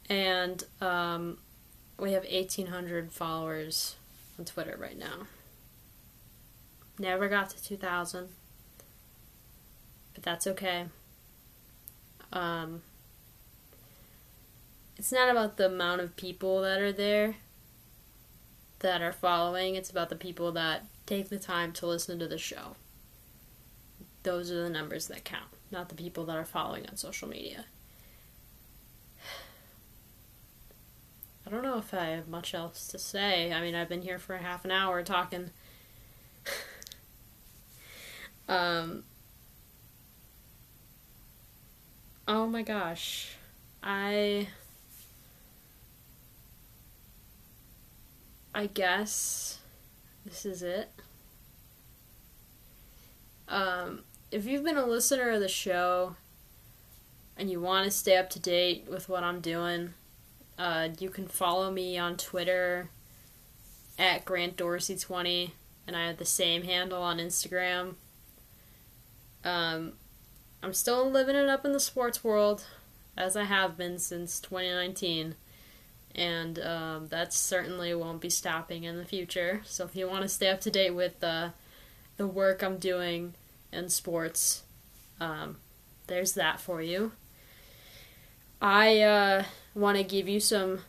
And 0.10 0.64
um, 0.82 1.38
we 1.98 2.12
have 2.12 2.24
1,800 2.24 3.12
followers 3.12 3.96
on 4.38 4.46
Twitter 4.46 4.76
right 4.78 4.98
now. 4.98 5.28
Never 7.00 7.30
got 7.30 7.50
to 7.52 7.64
2,000, 7.64 8.28
but 10.14 10.24
that's 10.24 10.46
okay. 10.46 10.86
Um, 12.34 12.82
it's 15.02 15.12
not 15.12 15.30
about 15.30 15.58
the 15.58 15.66
amount 15.66 16.00
of 16.00 16.16
people 16.16 16.62
that 16.62 16.80
are 16.80 16.92
there 16.92 17.38
that 18.82 19.02
are 19.02 19.12
following, 19.12 19.74
it's 19.74 19.90
about 19.90 20.10
the 20.10 20.16
people 20.16 20.52
that 20.52 20.84
take 21.08 21.30
the 21.30 21.40
time 21.40 21.72
to 21.72 21.88
listen 21.88 22.20
to 22.20 22.28
the 22.28 22.38
show. 22.38 22.76
Those 24.22 24.52
are 24.52 24.62
the 24.62 24.70
numbers 24.70 25.08
that 25.08 25.24
count, 25.24 25.50
not 25.72 25.90
the 25.90 25.96
people 25.96 26.24
that 26.26 26.38
are 26.38 26.46
following 26.46 26.88
on 26.88 26.98
social 26.98 27.28
media. 27.28 27.66
I 31.48 31.50
don't 31.50 31.64
know 31.64 31.80
if 31.80 31.96
I 31.96 32.10
have 32.10 32.28
much 32.28 32.54
else 32.54 32.88
to 32.90 33.00
say. 33.00 33.52
I 33.52 33.60
mean, 33.60 33.74
I've 33.74 33.90
been 33.90 34.04
here 34.04 34.20
for 34.20 34.38
half 34.38 34.66
an 34.66 34.72
hour 34.72 35.02
talking. 35.02 35.50
um, 38.48 39.04
oh 42.28 42.46
my 42.46 42.62
gosh. 42.62 43.32
I. 43.82 44.48
I 48.54 48.68
guess 48.68 49.60
this 50.26 50.46
is 50.46 50.62
it. 50.62 50.92
Um, 53.48 54.02
if 54.30 54.46
you've 54.46 54.64
been 54.64 54.78
a 54.78 54.86
listener 54.86 55.30
of 55.30 55.40
the 55.40 55.48
show 55.48 56.16
and 57.38 57.50
you 57.50 57.62
want 57.62 57.86
to 57.86 57.92
stay 57.92 58.18
up 58.18 58.30
to 58.32 58.40
date 58.40 58.88
with 58.90 59.08
what 59.08 59.24
I'm 59.24 59.40
doing, 59.40 59.94
uh, 60.58 60.90
you 61.00 61.10
can 61.10 61.28
follow 61.28 61.72
me 61.72 61.98
on 61.98 62.18
Twitter 62.18 62.90
at 63.98 64.26
Grant 64.26 64.58
Dorsey20, 64.58 65.52
and 65.88 65.96
I 65.96 66.08
have 66.08 66.18
the 66.18 66.26
same 66.26 66.64
handle 66.64 67.02
on 67.02 67.20
Instagram. 67.20 67.96
Um, 69.44 69.94
I'm 70.62 70.74
still 70.74 71.10
living 71.10 71.36
it 71.36 71.50
up 71.50 71.66
in 71.66 71.72
the 71.72 71.80
sports 71.80 72.24
world, 72.24 72.66
as 73.18 73.36
I 73.36 73.46
have 73.46 73.78
been 73.78 73.98
since 73.98 74.40
2019 74.40 75.36
and 76.16 76.60
um, 76.60 77.08
that 77.10 77.34
certainly 77.34 77.94
won't 77.94 78.22
be 78.22 78.30
stopping 78.30 78.84
in 78.84 78.98
the 78.98 79.06
future. 79.06 79.62
So 79.66 79.86
if 79.86 79.96
you 79.96 80.08
want 80.08 80.24
to 80.24 80.30
stay 80.30 80.50
up 80.50 80.62
to 80.62 80.72
date 80.72 80.92
with 80.92 81.20
the 81.20 81.54
the 82.18 82.28
work 82.28 82.62
I'm 82.62 82.78
doing 82.78 83.34
in 83.72 83.90
sports, 83.90 84.64
um, 85.20 85.58
there's 86.08 86.34
that 86.34 86.60
for 86.60 86.82
you. 86.82 87.14
I 88.62 89.00
uh, 89.00 89.44
want 89.74 89.98
to 89.98 90.04
give 90.04 90.28
you 90.28 90.40
some 90.40 90.82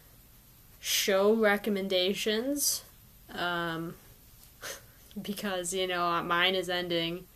show 0.80 1.32
recommendations 1.34 2.82
um, 3.30 3.94
because 5.22 5.72
you 5.72 5.86
know 5.86 6.22
mine 6.22 6.54
is 6.54 6.68
ending. 6.68 7.26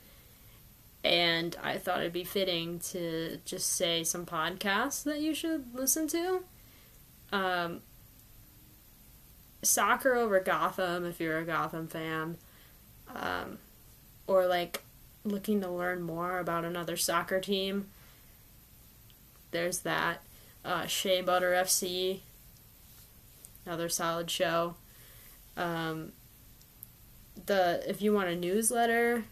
And 1.05 1.55
I 1.63 1.79
thought 1.79 2.01
it'd 2.01 2.13
be 2.13 2.25
fitting 2.25 2.81
to 2.91 3.39
just 3.45 3.71
say 3.75 4.03
some 4.03 4.27
podcasts 4.27 5.05
that 5.05 5.21
you 5.21 5.35
should 5.35 5.73
listen 5.73 6.09
to 6.09 6.43
um, 7.37 7.81
soccer 9.63 10.15
over 10.15 10.41
Gotham 10.41 11.05
if 11.05 11.21
you're 11.21 11.39
a 11.39 11.45
Gotham 11.45 11.87
fan, 11.87 12.39
um, 13.15 13.59
or 14.27 14.47
like 14.47 14.83
looking 15.25 15.61
to 15.61 15.69
learn 15.69 16.03
more 16.03 16.39
about 16.39 16.65
another 16.65 16.97
soccer 16.97 17.41
team. 17.41 17.87
There's 19.51 19.81
that. 19.81 20.23
Uh, 20.65 20.87
Shea 20.87 21.21
Butter 21.21 21.53
FC, 21.53 22.21
another 23.65 23.89
solid 23.89 24.31
show. 24.31 24.75
Um, 25.57 26.13
the 27.47 27.83
if 27.87 28.01
you 28.03 28.13
want 28.13 28.29
a 28.29 28.37
newsletter 28.37 29.25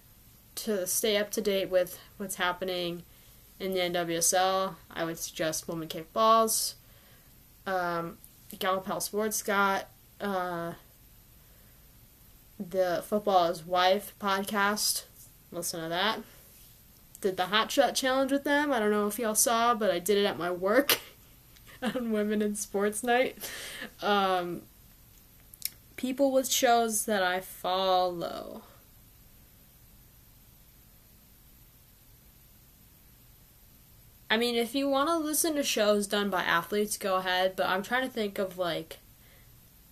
to 0.57 0.87
stay 0.87 1.17
up 1.17 1.31
to 1.33 1.41
date 1.41 1.71
with 1.71 1.99
what's 2.19 2.37
happening 2.37 3.03
in 3.59 3.73
the 3.73 3.81
NWSL, 3.81 4.75
I 4.91 5.05
would 5.05 5.19
suggest 5.19 5.67
Woman 5.67 5.89
Kick 5.89 6.13
Balls 6.13 6.77
um, 7.67 8.19
Gallup 8.59 9.03
Sports 9.03 9.43
got 9.43 9.89
uh, 10.21 10.73
the 12.59 13.03
Football's 13.07 13.65
Wife 13.65 14.15
podcast. 14.21 15.05
Listen 15.51 15.83
to 15.83 15.89
that. 15.89 16.21
Did 17.21 17.37
the 17.37 17.47
Hot 17.47 17.71
Shot 17.71 17.95
Challenge 17.95 18.33
with 18.33 18.45
them. 18.45 18.73
I 18.73 18.79
don't 18.79 18.91
know 18.91 19.07
if 19.07 19.19
y'all 19.19 19.35
saw, 19.35 19.75
but 19.75 19.91
I 19.91 19.99
did 19.99 20.19
it 20.19 20.27
at 20.27 20.39
my 20.39 20.51
work 20.51 21.01
on 21.83 22.13
Women 22.13 22.43
in 22.43 22.55
Sports 22.55 23.03
Night. 23.03 23.39
Um, 24.03 24.63
people 25.97 26.33
with 26.33 26.51
shows 26.51 27.07
that 27.07 27.23
I 27.23 27.41
follow. 27.41 28.63
I 34.31 34.37
mean, 34.37 34.55
if 34.55 34.75
you 34.75 34.89
want 34.89 35.09
to 35.09 35.17
listen 35.17 35.55
to 35.55 35.63
shows 35.63 36.07
done 36.07 36.31
by 36.31 36.43
athletes, 36.43 36.97
go 36.97 37.17
ahead, 37.17 37.55
but 37.57 37.67
I'm 37.67 37.83
trying 37.83 38.07
to 38.07 38.13
think 38.13 38.39
of 38.39 38.59
like 38.59 38.99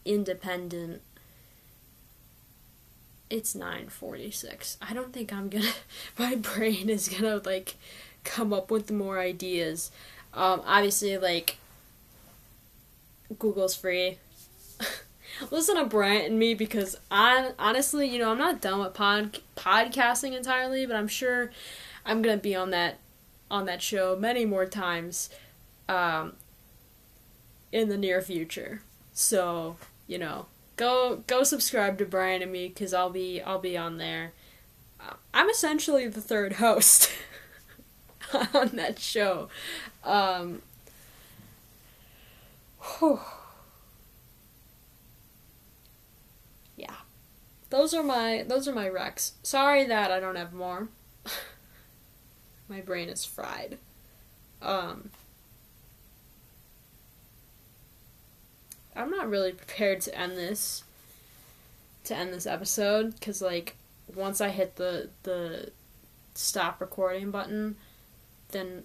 independent 0.04 1.02
it's 3.32 3.54
9:46. 3.54 4.76
I 4.82 4.92
don't 4.92 5.12
think 5.12 5.32
I'm 5.32 5.48
going 5.48 5.64
to 5.64 5.72
my 6.18 6.34
brain 6.34 6.90
is 6.90 7.08
going 7.08 7.22
to 7.22 7.48
like 7.48 7.76
come 8.24 8.52
up 8.52 8.70
with 8.70 8.90
more 8.90 9.18
ideas. 9.18 9.90
Um 10.34 10.62
obviously 10.66 11.16
like 11.16 11.56
Google's 13.38 13.74
free. 13.74 14.18
Listen 15.50 15.76
to 15.76 15.86
Bryant 15.86 16.26
and 16.26 16.38
me 16.38 16.52
because 16.52 16.96
I 17.10 17.52
honestly, 17.58 18.06
you 18.06 18.18
know, 18.18 18.30
I'm 18.30 18.38
not 18.38 18.60
done 18.60 18.80
with 18.80 18.92
pod 18.92 19.38
podcasting 19.56 20.36
entirely, 20.36 20.84
but 20.84 20.94
I'm 20.94 21.08
sure 21.08 21.50
I'm 22.04 22.20
going 22.20 22.36
to 22.36 22.42
be 22.42 22.54
on 22.54 22.70
that 22.70 22.98
on 23.52 23.66
that 23.66 23.82
show 23.82 24.16
many 24.18 24.46
more 24.46 24.64
times 24.64 25.28
um, 25.88 26.32
in 27.70 27.90
the 27.90 27.98
near 27.98 28.22
future. 28.22 28.80
So, 29.12 29.76
you 30.08 30.18
know, 30.18 30.46
go 30.76 31.22
go 31.26 31.44
subscribe 31.44 31.98
to 31.98 32.06
Brian 32.06 32.42
and 32.42 32.50
me 32.50 32.70
cuz 32.70 32.94
I'll 32.94 33.10
be 33.10 33.42
I'll 33.42 33.58
be 33.60 33.76
on 33.76 33.98
there. 33.98 34.32
Uh, 34.98 35.14
I'm 35.34 35.50
essentially 35.50 36.08
the 36.08 36.22
third 36.22 36.54
host 36.64 37.12
on 38.54 38.70
that 38.70 38.98
show. 38.98 39.48
Um, 40.02 40.62
yeah. 46.76 46.96
Those 47.68 47.92
are 47.92 48.02
my 48.02 48.44
those 48.48 48.66
are 48.66 48.74
my 48.74 48.88
recs. 48.88 49.32
Sorry 49.42 49.84
that 49.84 50.10
I 50.10 50.20
don't 50.20 50.36
have 50.36 50.54
more. 50.54 50.88
My 52.68 52.80
brain 52.80 53.08
is 53.08 53.24
fried. 53.24 53.78
Um, 54.60 55.10
I'm 58.94 59.10
not 59.10 59.28
really 59.28 59.52
prepared 59.52 60.00
to 60.02 60.18
end 60.18 60.32
this 60.32 60.84
to 62.04 62.16
end 62.16 62.32
this 62.32 62.46
episode 62.46 63.20
cuz 63.20 63.40
like 63.40 63.76
once 64.12 64.40
I 64.40 64.50
hit 64.50 64.76
the 64.76 65.10
the 65.22 65.70
stop 66.34 66.80
recording 66.80 67.30
button 67.30 67.76
then 68.50 68.84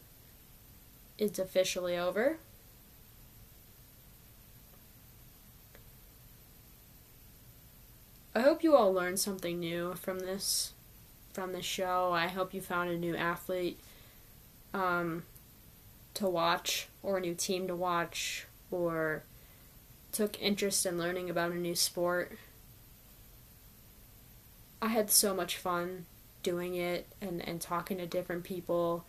it's 1.17 1.39
officially 1.39 1.97
over. 1.97 2.38
I 8.36 8.41
hope 8.41 8.63
you 8.63 8.75
all 8.75 8.93
learned 8.93 9.19
something 9.19 9.59
new 9.59 9.95
from 9.95 10.19
this 10.19 10.73
from 11.38 11.53
the 11.53 11.61
show. 11.61 12.11
I 12.11 12.29
hope 12.29 12.51
you 12.51 12.61
found 12.61 12.89
a 12.89 12.97
new 12.97 13.15
athlete 13.15 13.79
um, 14.73 15.21
to 16.15 16.27
watch, 16.27 16.88
or 17.03 17.17
a 17.17 17.21
new 17.21 17.35
team 17.35 17.67
to 17.67 17.75
watch, 17.75 18.47
or 18.71 19.21
took 20.11 20.41
interest 20.41 20.83
in 20.83 20.97
learning 20.97 21.29
about 21.29 21.51
a 21.51 21.55
new 21.55 21.75
sport. 21.75 22.31
I 24.81 24.88
had 24.88 25.11
so 25.11 25.35
much 25.35 25.57
fun 25.57 26.07
doing 26.41 26.73
it 26.73 27.05
and, 27.21 27.47
and 27.47 27.61
talking 27.61 27.97
to 27.99 28.07
different 28.07 28.43
people. 28.43 29.05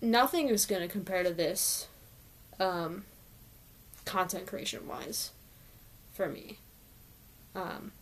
nothing 0.00 0.48
is 0.48 0.64
going 0.64 0.82
to 0.82 0.88
compare 0.88 1.22
to 1.22 1.32
this 1.34 1.86
um, 2.58 3.04
content 4.06 4.46
creation 4.46 4.88
wise 4.88 5.32
for 6.14 6.28
me. 6.28 6.58
Um, 7.54 7.92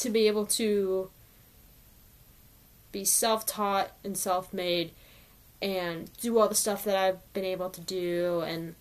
to 0.00 0.10
be 0.10 0.26
able 0.26 0.46
to 0.46 1.10
be 2.92 3.04
self 3.04 3.46
taught 3.46 3.92
and 4.02 4.16
self 4.16 4.52
made 4.52 4.92
and 5.62 6.10
do 6.20 6.38
all 6.38 6.48
the 6.48 6.54
stuff 6.54 6.84
that 6.84 6.96
I've 6.96 7.32
been 7.32 7.44
able 7.44 7.70
to 7.70 7.80
do, 7.80 8.40
and 8.40 8.74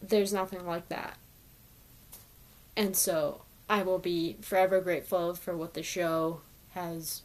there's 0.00 0.32
nothing 0.32 0.66
like 0.66 0.88
that. 0.88 1.16
And 2.76 2.96
so 2.96 3.42
I 3.68 3.82
will 3.82 3.98
be 3.98 4.36
forever 4.40 4.80
grateful 4.80 5.34
for 5.34 5.56
what 5.56 5.74
the 5.74 5.82
show 5.82 6.40
has 6.72 7.22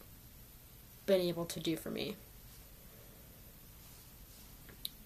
been 1.06 1.22
able 1.22 1.46
to 1.46 1.60
do 1.60 1.76
for 1.76 1.90
me. 1.90 2.16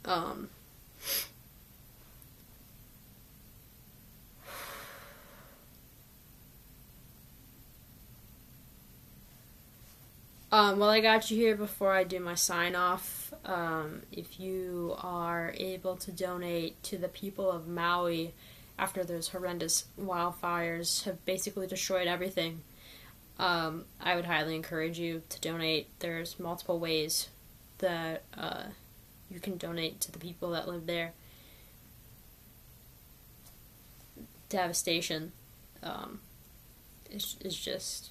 Um, 0.03 0.49
Um, 10.53 10.79
well, 10.79 10.89
I 10.89 10.99
got 10.99 11.31
you 11.31 11.37
here 11.37 11.55
before 11.55 11.93
I 11.93 12.03
do 12.03 12.19
my 12.19 12.35
sign 12.35 12.75
off. 12.75 13.33
Um, 13.45 14.01
if 14.11 14.37
you 14.37 14.95
are 14.97 15.53
able 15.55 15.95
to 15.97 16.11
donate 16.11 16.83
to 16.83 16.97
the 16.97 17.07
people 17.07 17.49
of 17.49 17.69
Maui 17.69 18.33
after 18.77 19.05
those 19.05 19.29
horrendous 19.29 19.85
wildfires 19.99 21.05
have 21.05 21.23
basically 21.23 21.67
destroyed 21.67 22.07
everything, 22.07 22.61
um, 23.39 23.85
I 24.01 24.17
would 24.17 24.25
highly 24.25 24.55
encourage 24.55 24.99
you 24.99 25.21
to 25.29 25.39
donate. 25.39 25.87
There's 25.99 26.37
multiple 26.37 26.79
ways 26.79 27.29
that 27.77 28.23
uh, 28.37 28.63
you 29.29 29.39
can 29.39 29.57
donate 29.57 30.01
to 30.01 30.11
the 30.11 30.19
people 30.19 30.51
that 30.51 30.67
live 30.67 30.85
there. 30.85 31.13
Devastation 34.49 35.31
um, 35.81 36.19
is, 37.09 37.37
is 37.39 37.55
just 37.55 38.09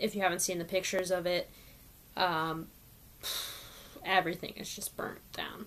if 0.00 0.16
you 0.16 0.22
haven't 0.22 0.40
seen 0.40 0.58
the 0.58 0.64
pictures 0.64 1.10
of 1.10 1.26
it, 1.26 1.48
um, 2.16 2.68
everything 4.04 4.54
is 4.56 4.74
just 4.74 4.96
burnt 4.96 5.20
down. 5.32 5.66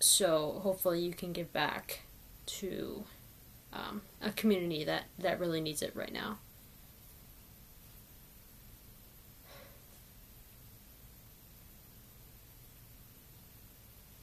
So 0.00 0.60
hopefully 0.62 1.00
you 1.00 1.12
can 1.12 1.32
give 1.32 1.52
back 1.52 2.00
to 2.46 3.04
um, 3.72 4.00
a 4.22 4.30
community 4.32 4.82
that, 4.84 5.04
that 5.18 5.38
really 5.38 5.60
needs 5.60 5.82
it 5.82 5.94
right 5.94 6.12
now. 6.12 6.38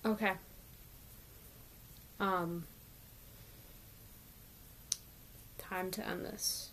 Okay. 0.03 0.33
Um, 2.19 2.63
time 5.59 5.91
to 5.91 6.07
end 6.07 6.25
this. 6.25 6.71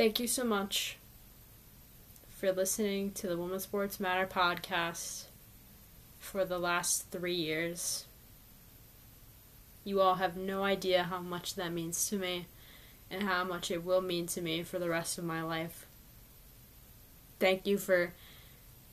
Thank 0.00 0.18
you 0.18 0.28
so 0.28 0.44
much 0.44 0.96
for 2.30 2.50
listening 2.52 3.12
to 3.12 3.26
the 3.26 3.36
Women's 3.36 3.64
Sports 3.64 4.00
Matter 4.00 4.26
podcast 4.26 5.24
for 6.18 6.46
the 6.46 6.58
last 6.58 7.10
three 7.10 7.34
years. 7.34 8.06
You 9.84 10.00
all 10.00 10.14
have 10.14 10.38
no 10.38 10.64
idea 10.64 11.02
how 11.02 11.20
much 11.20 11.54
that 11.56 11.74
means 11.74 12.08
to 12.08 12.16
me 12.16 12.46
and 13.10 13.24
how 13.24 13.44
much 13.44 13.70
it 13.70 13.84
will 13.84 14.00
mean 14.00 14.26
to 14.28 14.40
me 14.40 14.62
for 14.62 14.78
the 14.78 14.88
rest 14.88 15.18
of 15.18 15.24
my 15.24 15.42
life. 15.42 15.84
Thank 17.38 17.66
you 17.66 17.76
for 17.76 18.14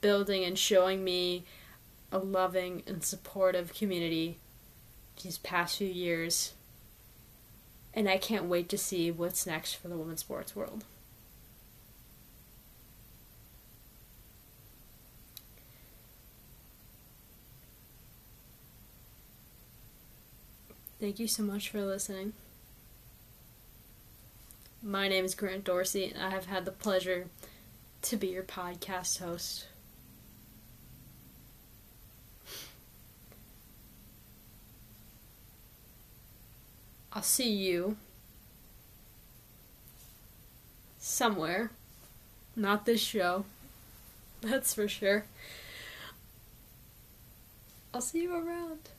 building 0.01 0.43
and 0.43 0.59
showing 0.59 1.05
me 1.05 1.45
a 2.11 2.17
loving 2.19 2.83
and 2.85 3.01
supportive 3.01 3.73
community 3.73 4.39
these 5.23 5.37
past 5.37 5.77
few 5.77 5.87
years. 5.87 6.51
And 7.93 8.09
I 8.09 8.17
can't 8.17 8.49
wait 8.49 8.67
to 8.67 8.77
see 8.77 9.09
what's 9.09 9.47
next 9.47 9.75
for 9.75 9.87
the 9.87 9.97
women's 9.97 10.19
sports 10.19 10.53
world. 10.53 10.83
Thank 20.99 21.19
you 21.19 21.27
so 21.27 21.43
much 21.43 21.69
for 21.69 21.81
listening. 21.83 22.33
My 24.81 25.07
name 25.07 25.25
is 25.25 25.35
Grant 25.35 25.63
Dorsey, 25.63 26.05
and 26.05 26.23
I 26.23 26.31
have 26.31 26.45
had 26.45 26.65
the 26.65 26.71
pleasure 26.71 27.27
to 28.01 28.17
be 28.17 28.27
your 28.27 28.43
podcast 28.43 29.19
host. 29.19 29.67
I'll 37.13 37.21
see 37.21 37.49
you 37.49 37.97
somewhere. 40.97 41.69
Not 42.55 42.87
this 42.87 43.01
show. 43.01 43.45
That's 44.41 44.73
for 44.73 44.87
sure. 44.87 45.25
I'll 47.93 48.01
see 48.01 48.23
you 48.23 48.33
around. 48.33 48.89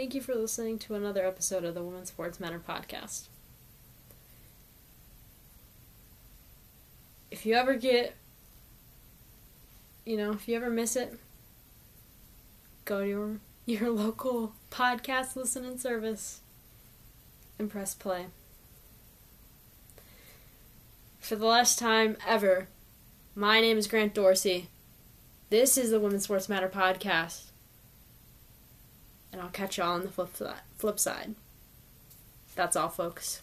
Thank 0.00 0.14
you 0.14 0.22
for 0.22 0.34
listening 0.34 0.78
to 0.78 0.94
another 0.94 1.26
episode 1.26 1.62
of 1.62 1.74
the 1.74 1.82
Women's 1.82 2.08
Sports 2.08 2.40
Matter 2.40 2.58
podcast. 2.58 3.28
If 7.30 7.44
you 7.44 7.52
ever 7.52 7.74
get, 7.74 8.16
you 10.06 10.16
know, 10.16 10.32
if 10.32 10.48
you 10.48 10.56
ever 10.56 10.70
miss 10.70 10.96
it, 10.96 11.18
go 12.86 13.02
to 13.02 13.06
your, 13.06 13.40
your 13.66 13.90
local 13.90 14.54
podcast 14.70 15.36
listening 15.36 15.76
service 15.76 16.40
and 17.58 17.70
press 17.70 17.94
play. 17.94 18.28
For 21.18 21.36
the 21.36 21.44
last 21.44 21.78
time 21.78 22.16
ever, 22.26 22.68
my 23.34 23.60
name 23.60 23.76
is 23.76 23.86
Grant 23.86 24.14
Dorsey. 24.14 24.68
This 25.50 25.76
is 25.76 25.90
the 25.90 26.00
Women's 26.00 26.24
Sports 26.24 26.48
Matter 26.48 26.70
podcast 26.70 27.49
and 29.32 29.40
I'll 29.40 29.48
catch 29.48 29.78
y'all 29.78 29.92
on 29.92 30.02
the 30.02 30.08
flip, 30.08 30.36
flip 30.76 30.98
side. 30.98 31.34
That's 32.54 32.76
all, 32.76 32.88
folks. 32.88 33.42